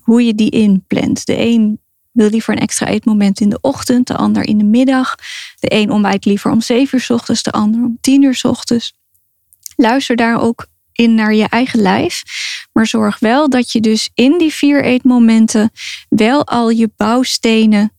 [0.00, 1.26] hoe je die inplant.
[1.26, 1.80] De een
[2.12, 5.14] wil liever een extra eetmoment in de ochtend, de ander in de middag.
[5.58, 8.44] De een ontbijt liever om 7 uur s ochtends, de ander om 10 uur s
[8.44, 8.92] ochtends.
[9.76, 12.22] Luister daar ook in naar je eigen lijf.
[12.72, 15.70] Maar zorg wel dat je dus in die vier eetmomenten
[16.08, 17.92] wel al je bouwstenen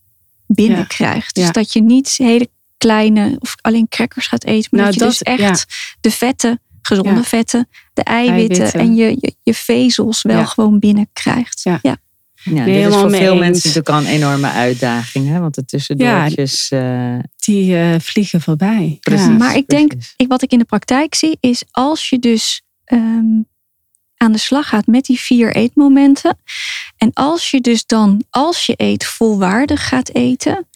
[0.47, 1.36] binnenkrijgt.
[1.36, 1.41] Ja.
[1.41, 5.00] Dus dat je niet hele kleine of alleen crackers gaat eten, maar nou, dat je
[5.00, 5.76] dat, dus echt ja.
[6.02, 11.62] de vetten, gezonde vetten, de eiwitten, eiwitten, en je, je, je vezels wel gewoon binnenkrijgt.
[11.62, 11.97] Ja.
[12.43, 15.27] Ja, dit is voor veel mensen natuurlijk al een enorme uitdaging.
[15.27, 15.39] Hè?
[15.39, 16.69] Want de tussendoortjes...
[16.69, 17.19] Ja, uh...
[17.36, 18.97] die uh, vliegen voorbij.
[19.01, 19.32] Precies, ja.
[19.32, 23.45] Maar ik denk, ik, wat ik in de praktijk zie, is als je dus um,
[24.17, 26.38] aan de slag gaat met die vier eetmomenten.
[26.97, 30.67] En als je dus dan, als je eet, volwaardig gaat eten.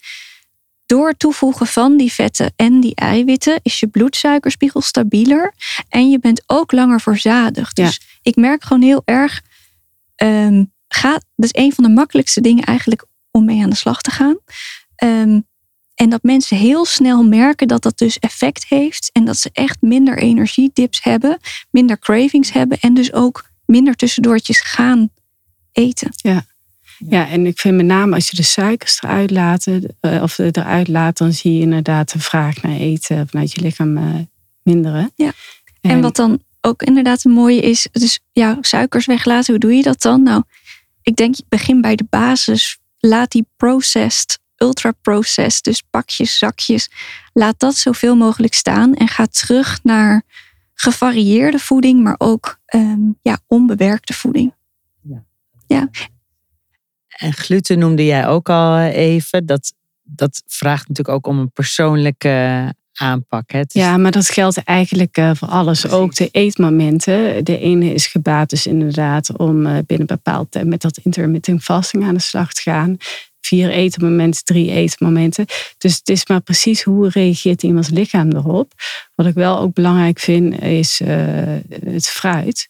[0.86, 5.54] Door het toevoegen van die vetten en die eiwitten is je bloedsuikerspiegel stabieler.
[5.90, 7.76] En je bent ook langer verzadigd.
[7.76, 8.06] Dus ja.
[8.22, 9.42] ik merk gewoon heel erg...
[10.24, 14.02] Um, gaat, dat is een van de makkelijkste dingen eigenlijk om mee aan de slag
[14.02, 14.38] te gaan.
[15.04, 15.46] Um,
[15.96, 19.10] en dat mensen heel snel merken dat dat dus effect heeft.
[19.14, 21.40] En dat ze echt minder energiedips hebben,
[21.72, 22.80] minder cravings hebben.
[22.80, 25.10] En dus ook minder tussendoortjes gaan
[25.72, 26.10] eten.
[26.16, 26.46] Ja.
[27.10, 30.88] Ja, en ik vind met name als je de suikers eruit laat, uh, of eruit
[30.88, 34.16] laat, dan zie je inderdaad de vraag naar eten vanuit je lichaam uh,
[34.64, 35.12] minderen.
[35.16, 35.32] Ja.
[35.82, 39.74] En, en wat dan ook inderdaad een mooie is, dus ja, suikers weglaten, hoe doe
[39.74, 40.24] je dat dan?
[40.24, 40.44] Nou,
[41.06, 42.78] ik denk, begin bij de basis.
[43.00, 46.90] Laat die processed, ultra-processed, dus pakjes, zakjes,
[47.34, 50.24] laat dat zoveel mogelijk staan en ga terug naar
[50.74, 54.54] gevarieerde voeding, maar ook ehm, ja, onbewerkte voeding.
[55.02, 55.24] Ja.
[55.68, 55.90] ja.
[57.08, 59.46] En gluten noemde jij ook al even.
[59.46, 63.52] Dat, dat vraagt natuurlijk ook om een persoonlijke aanpak.
[63.52, 63.62] Hè?
[63.68, 65.90] Ja, maar dat geldt eigenlijk uh, voor alles.
[65.90, 67.44] Ook de eetmomenten.
[67.44, 72.04] De ene is gebaat dus inderdaad om uh, binnen bepaald tijd met dat intermittent fasting
[72.04, 72.98] aan de slag te gaan.
[73.42, 75.46] Vier etenmomenten, drie etenmomenten.
[75.78, 78.74] Dus het is maar precies hoe reageert iemands lichaam erop.
[79.16, 81.08] Wat ik wel ook belangrijk vind is uh,
[81.86, 82.68] het fruit.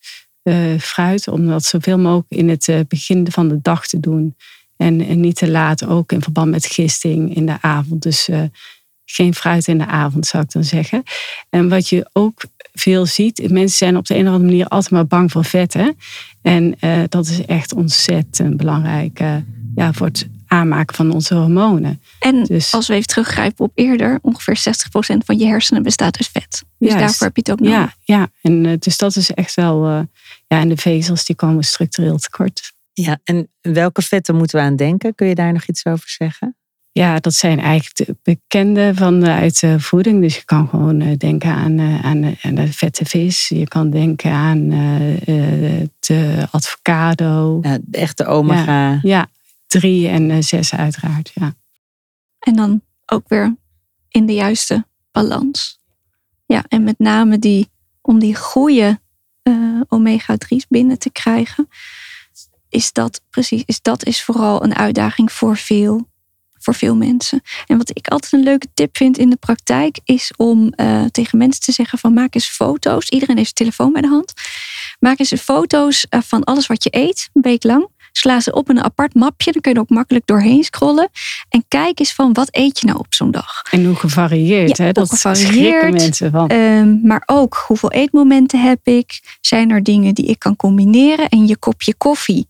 [0.80, 4.36] fruit, om dat zoveel mogelijk in het begin van de dag te doen.
[4.78, 8.02] En, en, niet te laat, ook in verband met gisting in de avond.
[8.02, 8.30] Dus
[9.06, 11.04] geen fruit in de avond, zou ik dan zeggen.
[11.50, 14.91] En wat je ook veel ziet, mensen zijn op de een of andere manier altijd
[14.91, 15.98] maar bang voor vetten.
[16.41, 19.36] En uh, dat is echt ontzettend belangrijk uh,
[19.76, 22.02] ja, voor het aanmaken van onze hormonen.
[22.20, 26.30] En dus, als we even teruggrijpen op eerder, ongeveer 60% van je hersenen bestaat uit
[26.32, 26.63] vet.
[26.78, 27.96] Dus juist, daarvoor heb je het ook nodig.
[28.04, 28.30] Ja, ja.
[28.41, 30.08] En, uh, dus dat is echt wel, ja,
[30.48, 32.74] en de vezels die komen structureel tekort.
[32.94, 35.15] Ja, en welke vetten moeten we aan denken?
[35.15, 36.56] Kun je daar nog iets over zeggen?
[36.97, 40.21] Ja, dat zijn eigenlijk de bekende van uit de voeding.
[40.21, 43.47] Dus je kan gewoon eh, denken aan, eh, aan, aan de vette vis.
[43.47, 47.60] Je kan denken aan uh, de avocado.
[47.62, 48.89] Ja, de echte omega.
[48.89, 49.27] Ja, ja
[49.67, 51.31] drie en zes uiteraard.
[51.34, 51.55] Ja.
[52.39, 53.55] En dan ook weer
[54.10, 55.79] in de juiste balans.
[56.45, 57.69] Ja, en met name die,
[58.01, 58.99] om die goede
[59.88, 61.69] omega-3's binnen te krijgen,
[62.69, 66.13] is dat precies, is dat is vooral een uitdaging voor veel
[66.65, 67.41] voor veel mensen.
[67.67, 71.38] En wat ik altijd een leuke tip vind in de praktijk is om uh, tegen
[71.38, 73.10] mensen te zeggen van maak eens foto's.
[73.10, 74.34] Iedereen heeft zijn telefoon bij de hand.
[74.99, 77.88] Maak eens foto's uh, van alles wat je eet, een week lang.
[78.12, 79.51] Sla ze op in een apart mapje.
[79.51, 81.10] Dan kun je er ook makkelijk doorheen scrollen.
[81.49, 83.62] En kijk eens van wat eet je nou op zo'n dag.
[83.71, 84.78] En hoe gevarieerd.
[84.78, 84.91] hè?
[84.91, 85.93] Dat gevarieerd.
[85.93, 86.51] mensen van.
[86.51, 89.38] Um, maar ook hoeveel eetmomenten heb ik?
[89.41, 91.30] Zijn er dingen die ik kan combineren?
[91.30, 92.47] En je kopje koffie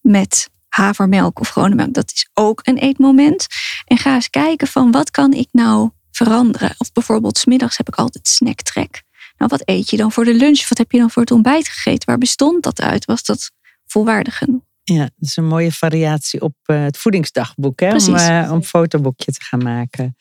[0.00, 3.46] met havermelk of gewone melk, dat is ook een eetmoment.
[3.84, 6.74] En ga eens kijken van wat kan ik nou veranderen.
[6.78, 9.02] Of bijvoorbeeld smiddags heb ik altijd snacktrek.
[9.36, 10.68] Nou, wat eet je dan voor de lunch?
[10.68, 12.08] Wat heb je dan voor het ontbijt gegeten?
[12.08, 13.04] Waar bestond dat uit?
[13.04, 13.50] Was dat
[13.86, 14.60] volwaardig genoeg?
[14.82, 17.94] Ja, dat is een mooie variatie op uh, het voedingsdagboek, hè?
[17.94, 20.16] om, uh, om een fotoboekje te gaan maken.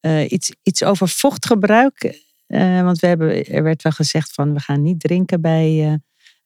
[0.00, 2.20] Uh, iets, iets over vochtgebruik.
[2.82, 6.00] want we hebben, er werd wel gezegd van we gaan niet drinken bij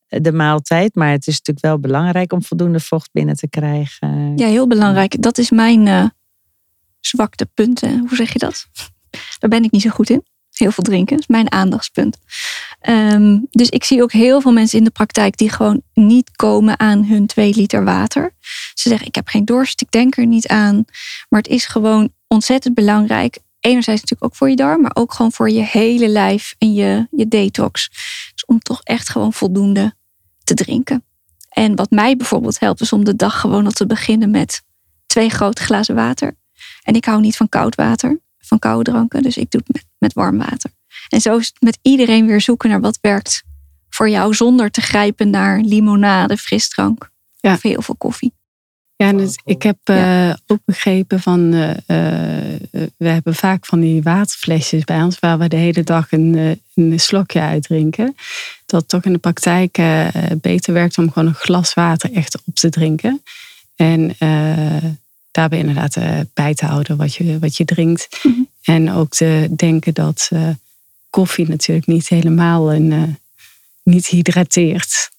[0.08, 0.94] de maaltijd.
[0.94, 4.36] Maar het is natuurlijk wel belangrijk om voldoende vocht binnen te krijgen.
[4.36, 5.22] Ja, heel belangrijk.
[5.22, 6.04] Dat is mijn uh,
[7.00, 7.98] zwakte punten.
[7.98, 8.66] Hoe zeg je dat?
[9.38, 10.24] Daar ben ik niet zo goed in.
[10.50, 11.18] Heel veel drinken.
[11.18, 12.18] Is mijn aandachtspunt.
[12.88, 16.78] Um, dus ik zie ook heel veel mensen in de praktijk die gewoon niet komen
[16.78, 18.34] aan hun twee liter water.
[18.74, 20.84] Ze zeggen: Ik heb geen dorst, ik denk er niet aan.
[21.28, 25.33] Maar het is gewoon ontzettend belangrijk enerzijds natuurlijk ook voor je darm, maar ook gewoon
[25.33, 27.88] voor je hele lijf en je, je detox.
[28.33, 29.94] Dus om toch echt gewoon voldoende
[30.44, 31.05] te drinken.
[31.48, 34.62] En wat mij bijvoorbeeld helpt, is om de dag gewoon al te beginnen met
[35.07, 36.37] twee grote glazen water.
[36.83, 39.87] En ik hou niet van koud water, van koude dranken, dus ik doe het met,
[39.98, 40.70] met warm water.
[41.09, 43.42] En zo is het met iedereen weer zoeken naar wat werkt
[43.88, 47.52] voor jou, zonder te grijpen naar limonade, frisdrank ja.
[47.52, 48.36] of heel veel koffie.
[48.96, 51.76] Ja, dus ik heb uh, ook begrepen van, uh, uh,
[52.96, 57.00] we hebben vaak van die waterflesjes bij ons waar we de hele dag een, een
[57.00, 58.16] slokje uitdrinken.
[58.66, 59.78] Dat toch in de praktijk
[60.40, 63.22] beter werkt om gewoon een glas water echt op te drinken.
[63.76, 64.16] En
[65.30, 65.96] daarbij inderdaad
[66.35, 68.20] bij te houden wat je, wat je drinkt.
[68.22, 68.40] Mhm.
[68.62, 70.30] En ook te denken dat
[71.11, 73.18] koffie natuurlijk niet helemaal een,
[73.82, 75.11] niet hydrateert.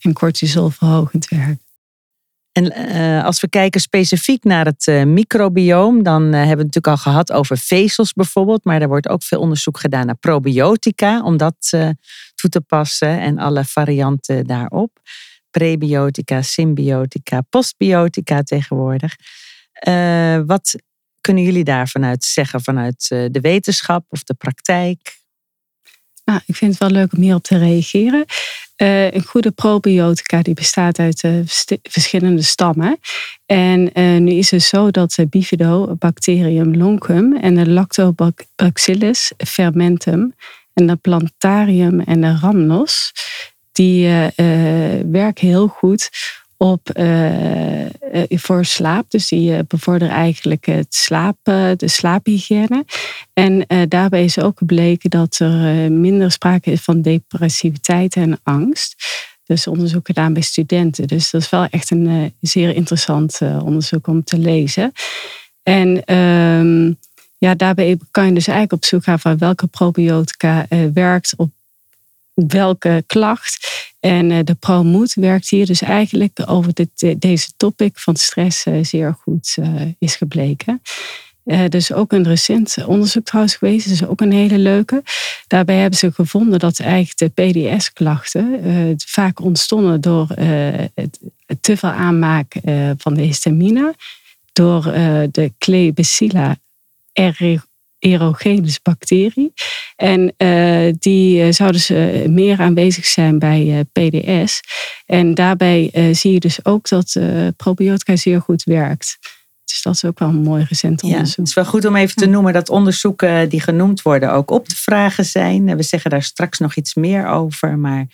[0.00, 1.65] En cortisol verhogend werkt.
[2.56, 6.86] En uh, als we kijken specifiek naar het uh, dan uh, hebben we het natuurlijk
[6.86, 8.64] al gehad over vezels bijvoorbeeld.
[8.64, 11.56] Maar er wordt ook veel onderzoek gedaan naar probiotica, om dat
[12.34, 14.98] toe te passen en alle varianten daarop.
[15.50, 19.16] Prebiotica, symbiotica, postbiotica tegenwoordig.
[20.46, 20.74] wat
[21.20, 25.18] kunnen jullie daar vanuit zeggen, vanuit de wetenschap of de praktijk?
[26.24, 28.24] Nou, ik vind het wel leuk om hierop te reageren.
[28.82, 31.40] Uh, een goede probiotica die bestaat uit uh,
[31.82, 32.98] verschillende stammen.
[33.46, 40.34] En uh, nu is het zo dat de Bifidobacterium loncum en de Lactobacillus fermentum
[40.72, 43.12] en de Plantarium en de Rhamnos,
[43.72, 44.08] die
[45.10, 46.10] werken heel goed
[46.56, 47.86] op, uh,
[48.28, 49.10] voor slaap.
[49.10, 51.36] Dus die uh, bevorderen eigenlijk het slaap,
[51.76, 52.84] de slaaphygiëne.
[53.32, 58.94] En daarbij is ook gebleken dat er minder sprake is van depressiviteit en angst.
[59.44, 61.06] dus onderzoek gedaan bij studenten.
[61.06, 64.92] Dus dat is wel echt een zeer interessant onderzoek om te lezen.
[65.62, 66.92] En ehm,
[67.38, 71.50] ja, daarbij kan je dus eigenlijk op zoek gaan van welke probiotica werkt op
[72.36, 73.84] welke klacht.
[74.00, 79.16] En uh, de ProMoed werkt hier dus eigenlijk over dit, deze topic van stress zeer
[79.20, 79.56] goed
[79.98, 80.82] is gebleken.
[81.44, 85.02] Uh, dus ook een recent onderzoek trouwens geweest, dus ook een hele leuke.
[85.46, 90.26] Daarbij hebben ze gevonden dat eigenlijk de PDS-klachten vaak ontstonden door
[90.94, 91.18] het
[91.60, 92.56] te veel aanmaak
[92.96, 93.94] van de histamine,
[94.52, 94.82] door
[95.30, 96.56] de Klebsiella
[97.98, 99.52] aerogenus bacterie.
[99.96, 100.34] En
[100.98, 104.60] die zouden ze meer aanwezig zijn bij PDS.
[105.06, 107.16] En daarbij zie je dus ook dat
[107.56, 109.18] probiotica zeer goed werkt.
[109.64, 111.26] Dus dat is ook wel een mooi recent onderzoek.
[111.26, 114.50] Ja, het is wel goed om even te noemen dat onderzoeken die genoemd worden ook
[114.50, 115.76] op te vragen zijn.
[115.76, 118.06] We zeggen daar straks nog iets meer over, maar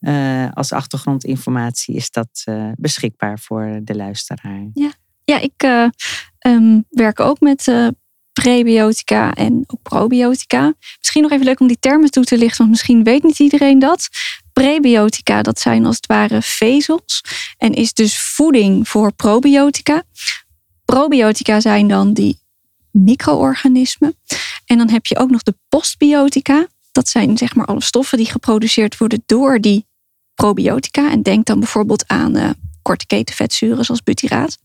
[0.00, 4.66] uh, als achtergrondinformatie is dat uh, beschikbaar voor de luisteraar.
[4.72, 4.92] Ja,
[5.24, 5.88] ja ik uh,
[6.46, 7.72] um, werk ook met
[8.42, 10.74] prebiotica en ook probiotica.
[10.98, 13.78] Misschien nog even leuk om die termen toe te lichten, want misschien weet niet iedereen
[13.78, 14.08] dat.
[14.52, 17.24] Prebiotica, dat zijn als het ware vezels
[17.56, 20.02] en is dus voeding voor probiotica.
[20.84, 22.40] Probiotica zijn dan die
[22.90, 24.16] micro-organismen.
[24.66, 26.66] En dan heb je ook nog de postbiotica.
[26.92, 29.86] Dat zijn zeg maar alle stoffen die geproduceerd worden door die
[30.34, 31.10] probiotica.
[31.10, 32.50] En denk dan bijvoorbeeld aan uh,
[32.82, 34.58] korte ketenvetzuren zoals butyraat.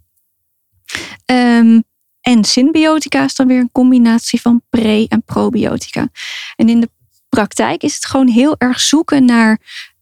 [1.26, 1.84] Um,
[2.24, 6.08] en symbiotica is dan weer een combinatie van pre- en probiotica.
[6.56, 6.90] En in de
[7.30, 9.60] praktijk is het gewoon heel erg zoeken naar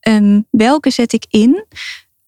[0.08, 1.66] um, welke zet ik in,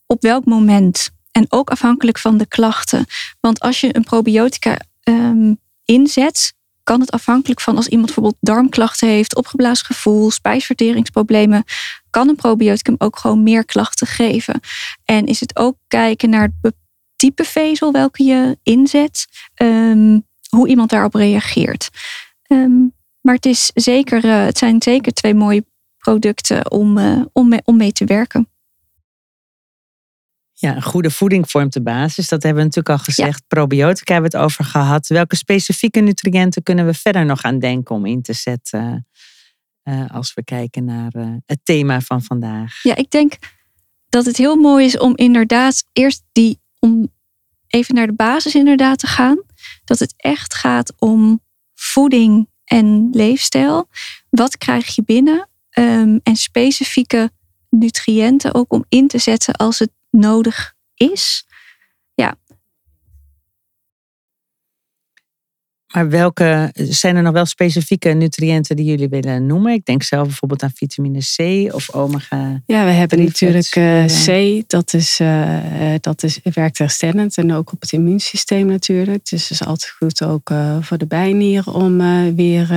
[0.06, 1.10] op welk moment.
[1.32, 3.06] En ook afhankelijk van de klachten.
[3.40, 9.08] Want als je een probiotica um, inzet, kan het afhankelijk van als iemand bijvoorbeeld darmklachten
[9.08, 11.64] heeft, opgeblazen gevoel, spijsverteringsproblemen,
[12.10, 14.60] kan een probioticum ook gewoon meer klachten geven.
[15.06, 16.76] En is het ook kijken naar het
[17.24, 19.28] type vezel welke je inzet,
[19.62, 21.90] um, hoe iemand daarop reageert.
[22.48, 25.66] Um, maar het, is zeker, uh, het zijn zeker twee mooie
[25.98, 28.48] producten om, uh, om, mee, om mee te werken.
[30.54, 32.28] Ja, goede voeding vormt de basis.
[32.28, 33.44] Dat hebben we natuurlijk al gezegd.
[33.48, 35.08] Probiotica hebben we het over gehad.
[35.08, 39.08] Welke specifieke nutriënten kunnen we verder nog aan denken om in te zetten?
[39.84, 41.12] Uh, als we kijken naar
[41.46, 42.84] het thema van vandaag.
[42.84, 43.38] Ja, ik denk
[44.10, 47.14] dat het heel mooi is om inderdaad eerst die, om
[47.68, 49.44] even naar de basis inderdaad te gaan.
[49.86, 51.42] Dat het echt gaat om
[51.74, 53.88] voeding en leefstijl.
[54.30, 55.50] Wat krijg je binnen?
[55.80, 57.32] Um, en specifieke
[57.70, 61.48] nutriënten ook om in te zetten als het nodig is.
[62.14, 62.36] Ja.
[65.94, 69.74] Maar welke zijn er nog wel specifieke nutriënten die jullie willen noemen?
[69.74, 72.62] Ik denk zelf bijvoorbeeld aan vitamine C of omega.
[72.66, 75.58] Ja, we hebben natuurlijk uh, C, dat, is, uh,
[76.02, 79.30] dat is, werkt herstellend en ook op het immuunsysteem natuurlijk.
[79.30, 81.98] Dus het is altijd goed ook uh, voor de bijnieren om
[82.36, 82.68] weer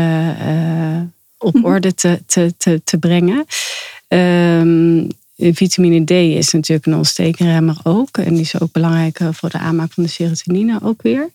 [1.39, 1.65] op mhm.
[1.65, 3.45] orde te, te, te, te brengen.
[4.09, 8.19] Um, Vitamine D is natuurlijk een ontstekenremmer ook.
[8.19, 11.31] En die is ook belangrijk eh, voor de aanmaak van de serotonine ook weer.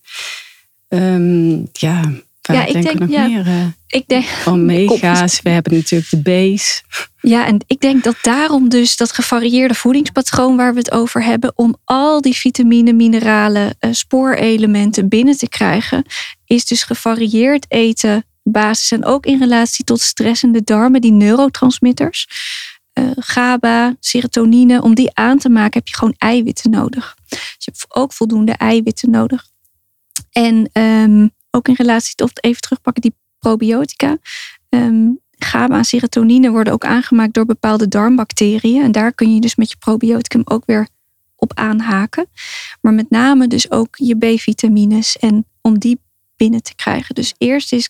[0.94, 2.12] Um, ja,
[2.42, 3.48] ja, ik denk, nog ja, meer?
[3.48, 6.84] Uh, ik denk, omega's, we hebben natuurlijk de B's.
[7.22, 11.52] Ja, en ik denk dat daarom dus dat gevarieerde voedingspatroon waar we het over hebben,
[11.56, 16.06] om al die vitamine, mineralen, uh, spoorelementen binnen te krijgen,
[16.46, 22.28] is dus gevarieerd eten basis en ook in relatie tot stressende darmen, die neurotransmitters
[23.00, 27.16] uh, GABA, serotonine, om die aan te maken heb je gewoon eiwitten nodig.
[27.28, 29.50] Dus je hebt ook voldoende eiwitten nodig.
[30.32, 34.18] En um, ook in relatie tot, even terugpakken, die probiotica.
[34.70, 38.84] Um, GABA en serotonine worden ook aangemaakt door bepaalde darmbacteriën.
[38.84, 40.88] En daar kun je dus met je probioticum ook weer
[41.36, 42.28] op aanhaken.
[42.82, 46.00] Maar met name dus ook je B-vitamines en om die
[46.36, 47.16] binnen te krijgen.
[47.16, 47.90] Dus eerst is,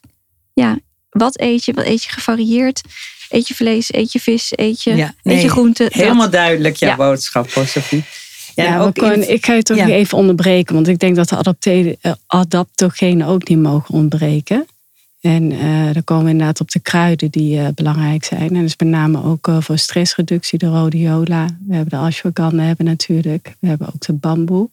[0.54, 0.78] ja,
[1.10, 1.74] wat eet je?
[1.74, 2.82] Wat eet je gevarieerd?
[3.30, 5.88] Eet je vlees, eet je vis, eet je, ja, eet je groenten?
[5.92, 6.96] Helemaal duidelijk jouw ja.
[6.96, 8.04] boodschap, Sophie.
[8.62, 12.12] Ja, ja ook ik ga je toch even onderbreken, want ik denk dat de eh,
[12.28, 14.66] adaptogenen ook niet mogen ontbreken.
[15.22, 18.56] En uh, dan komen we inderdaad op de kruiden die uh, belangrijk zijn.
[18.56, 21.46] En dus met name ook uh, voor stressreductie, de rhodiola.
[21.68, 23.56] We hebben de ashwagandha hebben natuurlijk.
[23.60, 24.70] We hebben ook de bamboe.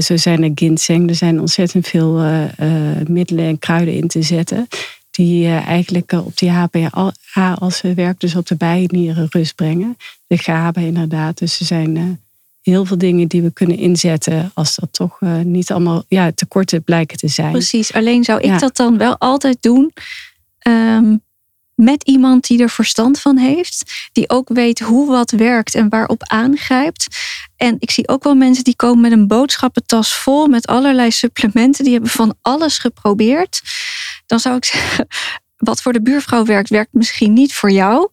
[0.00, 1.08] zo zijn er ginseng.
[1.08, 2.22] Er zijn ontzettend veel
[3.06, 4.68] middelen en kruiden in te zetten
[5.10, 7.12] die eigenlijk op die HPA
[7.54, 9.96] als ze werkt, dus op de bijnieren rust brengen.
[10.26, 11.38] De GABA inderdaad.
[11.38, 12.20] Dus er zijn
[12.70, 17.16] heel veel dingen die we kunnen inzetten als dat toch niet allemaal ja, tekorten blijken
[17.16, 17.52] te zijn.
[17.52, 19.92] Precies, alleen zou ik dat dan wel altijd doen.
[20.68, 21.22] Um,
[21.74, 24.08] met iemand die er verstand van heeft.
[24.12, 27.06] Die ook weet hoe wat werkt en waarop aangrijpt.
[27.56, 31.84] En ik zie ook wel mensen die komen met een boodschappentas vol met allerlei supplementen.
[31.84, 33.60] Die hebben van alles geprobeerd.
[34.26, 35.06] Dan zou ik zeggen,
[35.56, 38.08] wat voor de buurvrouw werkt, werkt misschien niet voor jou.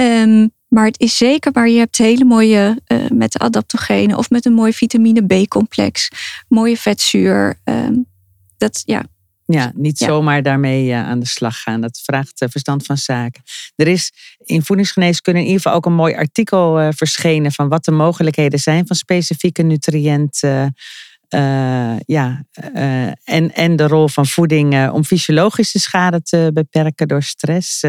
[0.00, 4.30] Um, maar het is zeker waar je hebt hele mooie uh, met de adaptogenen of
[4.30, 6.08] met een mooi vitamine B-complex,
[6.48, 7.60] mooie vetzuur.
[7.64, 8.06] Um,
[8.56, 9.04] dat ja.
[9.46, 11.80] Ja, niet zomaar daarmee uh, aan de slag gaan.
[11.80, 13.42] Dat vraagt uh, verstand van zaken.
[13.76, 14.12] Er is
[14.44, 18.86] in voedingsgeneeskunde in ieder geval ook een mooi artikel verschenen van wat de mogelijkheden zijn
[18.86, 20.74] van specifieke nutriënten.
[22.06, 22.44] ja,
[23.24, 27.84] en, en de rol van voeding om fysiologische schade te beperken door stress.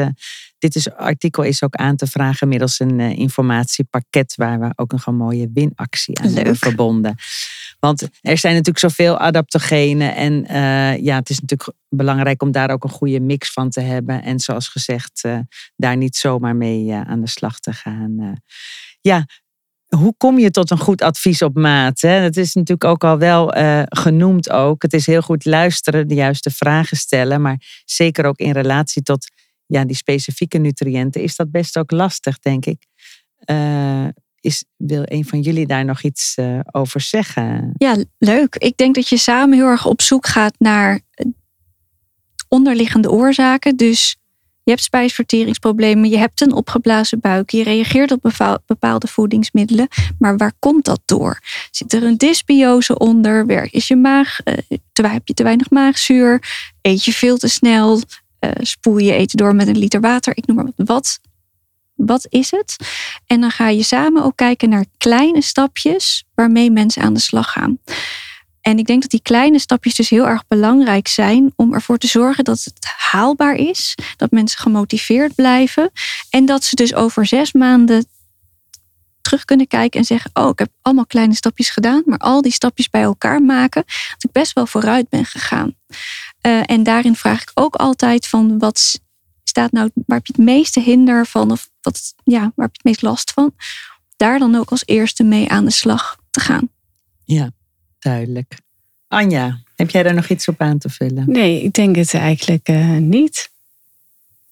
[0.57, 4.91] Dit is, artikel is ook aan te vragen middels een uh, informatiepakket waar we ook
[4.91, 7.15] nog een mooie winactie aan hebben verbonden.
[7.79, 10.15] Want er zijn natuurlijk zoveel adaptogenen.
[10.15, 13.81] En uh, ja, het is natuurlijk belangrijk om daar ook een goede mix van te
[13.81, 14.23] hebben.
[14.23, 15.39] En zoals gezegd, uh,
[15.75, 18.41] daar niet zomaar mee aan de slag te gaan.
[19.01, 19.25] ja,
[19.95, 22.01] hoe kom je tot een goed advies op maat?
[22.01, 22.21] Hè?
[22.21, 24.81] Dat is natuurlijk ook al wel uh, genoemd ook.
[24.81, 27.41] Het is heel goed luisteren, de juiste vragen stellen.
[27.41, 29.27] Maar zeker ook in relatie tot
[29.65, 32.85] ja, die specifieke nutriënten, is dat best ook lastig, denk ik.
[33.45, 34.07] Uh,
[34.39, 37.73] is, wil een van jullie daar nog iets uh, over zeggen?
[37.77, 38.55] Ja, leuk.
[38.55, 40.99] Ik denk dat je samen heel erg op zoek gaat naar
[42.47, 43.75] onderliggende oorzaken.
[43.75, 44.17] Dus
[44.63, 49.87] je hebt spijsverteringsproblemen, je hebt een opgeblazen buik, je reageert op bepaalde voedingsmiddelen.
[50.19, 51.39] Maar waar komt dat door?
[51.71, 53.69] Zit er een dysbiose onder?
[53.73, 56.43] Is je maag, uh, heb je te weinig maagzuur?
[56.81, 58.01] Eet je veel te snel?
[58.45, 60.37] Uh, spoel je eten door met een liter water.
[60.37, 61.19] Ik noem maar wat.
[61.95, 62.75] Wat is het?
[63.25, 67.51] En dan ga je samen ook kijken naar kleine stapjes waarmee mensen aan de slag
[67.51, 67.79] gaan.
[68.61, 72.07] En ik denk dat die kleine stapjes dus heel erg belangrijk zijn om ervoor te
[72.07, 75.91] zorgen dat het haalbaar is, dat mensen gemotiveerd blijven
[76.29, 78.05] en dat ze dus over zes maanden
[79.21, 82.51] terug kunnen kijken en zeggen: Oh, ik heb allemaal kleine stapjes gedaan, maar al die
[82.51, 85.75] stapjes bij elkaar maken, dat ik best wel vooruit ben gegaan.
[86.45, 88.99] Uh, en daarin vraag ik ook altijd van wat
[89.43, 92.81] staat nou, waar heb je het meeste hinder van of wat, ja, waar heb je
[92.81, 93.55] het meest last van?
[94.15, 96.69] Daar dan ook als eerste mee aan de slag te gaan.
[97.23, 97.51] Ja,
[97.99, 98.57] duidelijk.
[99.07, 101.23] Anja, heb jij daar nog iets op aan te vullen?
[101.27, 103.51] Nee, ik denk het eigenlijk uh, niet.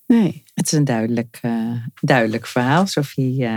[0.06, 0.44] Nee.
[0.54, 3.48] Het is een duidelijk, uh, duidelijk verhaal, Sophie.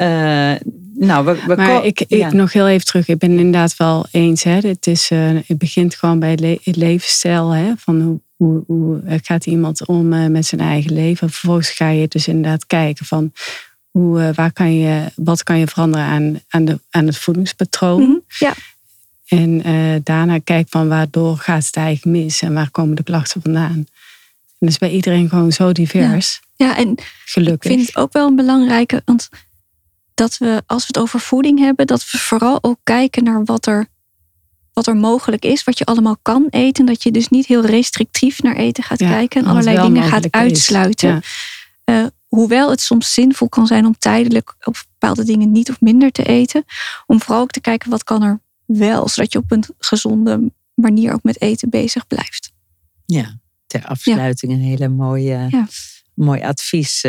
[0.00, 0.52] Uh,
[0.94, 3.08] nou, we, we maar ik, ik nog heel even terug.
[3.08, 4.42] Ik ben inderdaad wel eens.
[4.42, 4.58] Hè.
[4.58, 7.50] Het, is, uh, het begint gewoon bij het, le het levensstijl.
[7.50, 11.30] Hè, van hoe, hoe, hoe gaat iemand om uh, met zijn eigen leven.
[11.30, 13.32] Vervolgens ga je dus inderdaad kijken van
[13.90, 18.00] hoe, waar kan je, wat kan je veranderen aan, aan, de, aan het voedingspatroon.
[18.00, 18.22] Mm -hmm.
[18.38, 18.54] ja.
[19.26, 19.62] En
[20.04, 23.74] daarna kijk van waardoor gaat het eigenlijk mis en waar komen de klachten vandaan.
[23.74, 23.86] En
[24.58, 26.40] dat is bij iedereen gewoon zo divers.
[26.56, 26.94] Ja, ja en
[27.24, 27.70] Gelukkig.
[27.70, 29.02] ik vind het ook wel een belangrijke.
[29.04, 29.28] Want
[30.20, 33.66] dat we, als we het over voeding hebben, dat we vooral ook kijken naar wat
[33.66, 33.86] er,
[34.72, 36.86] wat er mogelijk is, wat je allemaal kan eten.
[36.86, 41.22] Dat je dus niet heel restrictief naar eten gaat kijken en allerlei dingen gaat uitsluiten.
[41.84, 46.10] Uh, hoewel het soms zinvol kan zijn om tijdelijk op bepaalde dingen niet of minder
[46.10, 46.64] te eten.
[47.06, 51.12] Om vooral ook te kijken wat kan er wel, zodat je op een gezonde manier
[51.12, 52.52] ook met eten bezig blijft.
[53.06, 55.66] Ja, ter afsluiting een hele mooie, ja.
[56.14, 57.04] mooi advies.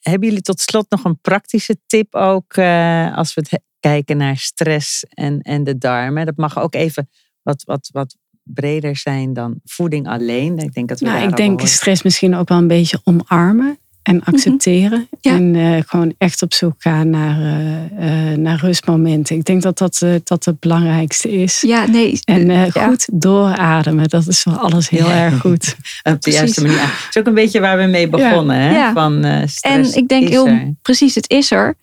[0.00, 4.16] Eh, hebben jullie tot slot nog een praktische tip ook uh, als we het kijken
[4.16, 6.26] naar stress en, en de darmen?
[6.26, 7.08] Dat mag ook even
[7.42, 10.58] wat, wat, wat breder zijn dan voeding alleen.
[10.58, 14.16] Ik denk dat we nou, ik denk stress misschien ook wel een beetje omarmen en
[14.16, 14.30] mhm.
[14.30, 15.08] accepteren.
[15.20, 19.36] En uh, gewoon echt op zoek gaan naar, uh, uh, naar rustmomenten.
[19.36, 21.60] Ik denk dat dat, dat het belangrijkste is.
[21.60, 22.20] Ja, nee.
[22.24, 25.76] En goed doorademen, dat is voor alles heel erg goed.
[26.02, 26.80] op de juiste manier.
[26.80, 28.56] Het is ook een beetje waar we mee begonnen.
[28.56, 28.92] Hè?
[28.92, 30.74] Van, stress en ik denk heel er.
[30.82, 31.76] precies, het is er.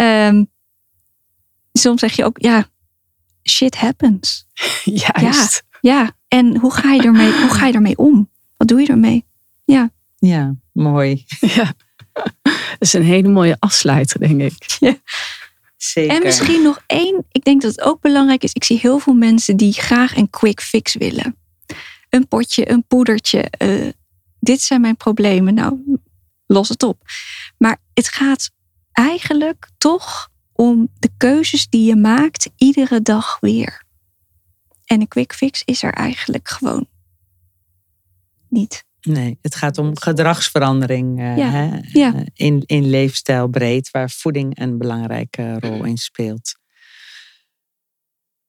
[0.00, 0.48] Um,
[1.72, 2.66] soms zeg je ook, ja,
[3.48, 4.46] shit happens.
[4.84, 5.62] Juist.
[5.80, 6.16] Ja, ja.
[6.28, 8.30] En hoe ga, je ermee, hoe ga je ermee om?
[8.56, 9.24] Wat doe je ermee?
[9.64, 9.90] Ja.
[10.18, 11.24] Ja, mooi.
[11.54, 11.74] Ja.
[12.42, 14.76] Dat is een hele mooie afsluiter, denk ik.
[14.80, 14.96] Ja.
[15.76, 16.16] Zeker.
[16.16, 17.24] En misschien nog één.
[17.32, 18.52] Ik denk dat het ook belangrijk is.
[18.52, 21.36] Ik zie heel veel mensen die graag een quick fix willen.
[22.10, 23.52] Een potje, een poedertje.
[23.62, 23.88] Uh,
[24.40, 25.54] dit zijn mijn problemen.
[25.54, 25.98] Nou,
[26.46, 27.02] los het op.
[27.58, 28.50] Maar het gaat
[28.92, 33.82] eigenlijk toch om de keuzes die je maakt iedere dag weer.
[34.84, 36.86] En een quick fix is er eigenlijk gewoon
[38.48, 38.84] niet.
[39.08, 41.68] Nee, het gaat om gedragsverandering uh, Hè?
[41.92, 42.14] Ja.
[42.14, 46.56] Uh, in, in leefstijl breed, waar voeding een belangrijke rol in speelt.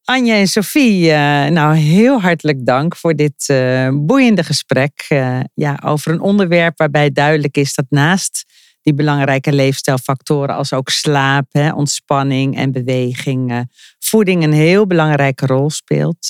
[0.03, 5.05] Anja en Sophie, uh, nou heel hartelijk dank voor dit uh, boeiende gesprek.
[5.53, 8.45] Ja, over een onderwerp waarbij duidelijk is dat naast
[8.81, 15.69] die belangrijke leefstijlfactoren als ook slaap, hè, ontspanning en beweging, voeding een heel belangrijke rol
[15.69, 16.29] speelt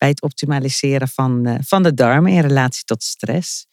[0.00, 3.66] bij het optimaliseren van, van de darmen in relatie tot stress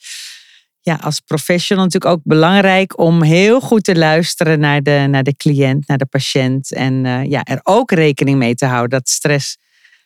[0.88, 5.36] ja, als professional natuurlijk ook belangrijk om heel goed te luisteren naar de, naar de
[5.36, 6.74] cliënt, naar de patiënt.
[6.74, 9.58] En uh, ja, er ook rekening mee te houden dat stress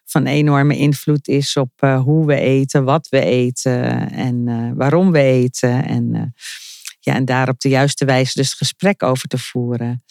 [0.05, 4.45] van enorme invloed is op uh, hoe we eten, wat we eten en
[4.75, 5.85] waarom we eten.
[5.85, 6.33] En,
[6.99, 10.03] ja, en daar op de juiste wijze dus gesprek over te voeren.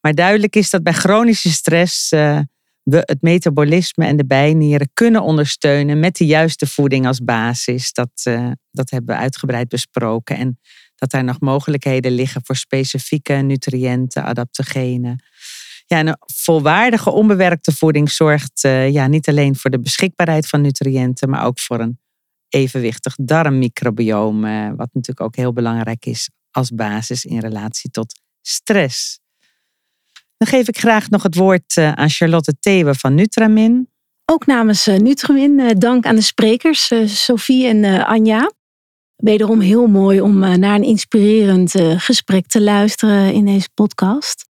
[0.00, 2.12] Maar duidelijk is dat bij chronische stress
[2.90, 7.92] we het metabolisme en de bijnieren kunnen ondersteunen met de juiste voeding als basis.
[7.92, 10.36] Dat, uh, dat hebben we uitgebreid besproken.
[10.36, 10.60] En
[10.94, 15.24] dat er nog mogelijkheden liggen voor specifieke nutriënten, adaptogenen.
[15.86, 21.30] Ja, een volwaardige, onbewerkte voeding zorgt uh, ja, niet alleen voor de beschikbaarheid van nutriënten,
[21.30, 21.98] maar ook voor een
[22.48, 24.44] evenwichtig darmmicrobioom.
[24.44, 29.18] Uh, wat natuurlijk ook heel belangrijk is als basis in relatie tot stress.
[30.36, 33.90] Dan geef ik graag nog het woord eh, aan Charlotte Thewe van Nutramin.
[34.24, 38.50] Ook namens eh, Nutramin eh, dank aan de sprekers, Sophie en Anja.
[39.16, 44.44] Wederom heel mooi om naar een inspirerend gesprek te luisteren in deze podcast.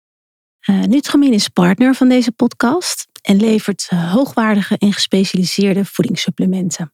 [0.88, 6.94] Nutramin is partner van deze podcast en levert hoogwaardige en gespecialiseerde voedingssupplementen.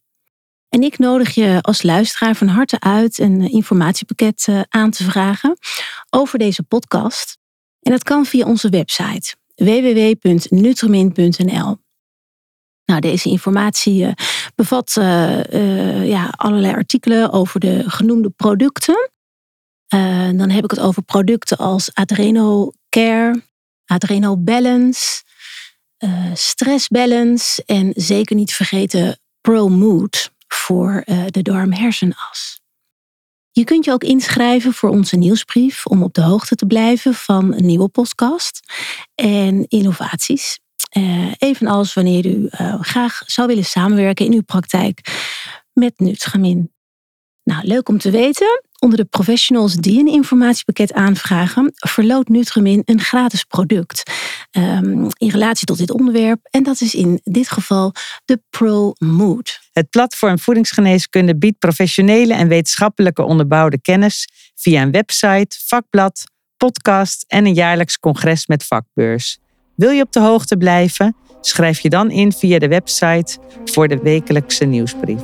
[0.70, 5.58] En ik nodig je als luisteraar van harte uit een informatiepakket aan te vragen
[6.10, 7.41] over deze podcast.
[7.82, 11.78] En dat kan via onze website www.nutrimin.nl.
[12.86, 14.12] Nou, deze informatie uh,
[14.56, 19.10] bevat uh, uh, ja, allerlei artikelen over de genoemde producten.
[20.38, 23.44] dan heb ik het over producten als Adreno Care,
[23.86, 25.24] Adreno Balance,
[26.34, 32.61] Stress Balance en zeker niet vergeten Pro Mood voor de darm-hersenas.
[33.52, 37.54] Je kunt je ook inschrijven voor onze nieuwsbrief om op de hoogte te blijven van
[37.54, 38.60] een nieuwe podcast
[39.16, 40.60] en innovaties.
[40.98, 45.00] Uh, evenals wanneer u uh, graag zou willen samenwerken in uw praktijk
[45.74, 46.72] met Nutramin.
[47.44, 48.64] Nou, leuk om te weten.
[48.80, 54.12] Onder de professionals die een informatiepakket aanvragen, verloot Nutramin een gratis product
[54.52, 56.40] um, in relatie tot dit onderwerp.
[56.50, 57.94] En dat is in dit geval
[58.26, 59.61] de Pro Mood.
[59.72, 66.24] Het platform Voedingsgeneeskunde biedt professionele en wetenschappelijke onderbouwde kennis via een website, vakblad,
[66.58, 69.38] podcast en een jaarlijks congres met vakbeurs.
[69.76, 71.16] Wil je op de hoogte blijven?
[71.42, 75.22] Schrijf je dan in via de website voor de wekelijkse nieuwsbrief.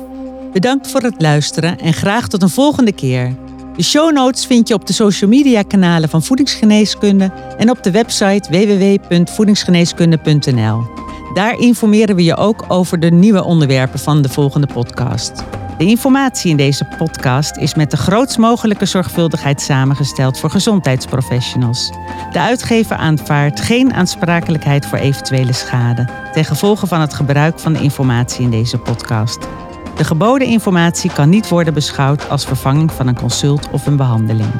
[0.52, 3.36] Bedankt voor het luisteren en graag tot een volgende keer.
[3.76, 7.90] De show notes vind je op de social media kanalen van Voedingsgeneeskunde en op de
[7.90, 11.07] website www.voedingsgeneeskunde.nl.
[11.38, 15.44] Daar informeren we je ook over de nieuwe onderwerpen van de volgende podcast.
[15.76, 21.90] De informatie in deze podcast is met de grootst mogelijke zorgvuldigheid samengesteld voor gezondheidsprofessionals.
[22.32, 27.82] De uitgever aanvaardt geen aansprakelijkheid voor eventuele schade ten gevolge van het gebruik van de
[27.82, 29.38] informatie in deze podcast.
[29.96, 34.50] De geboden informatie kan niet worden beschouwd als vervanging van een consult of een behandeling.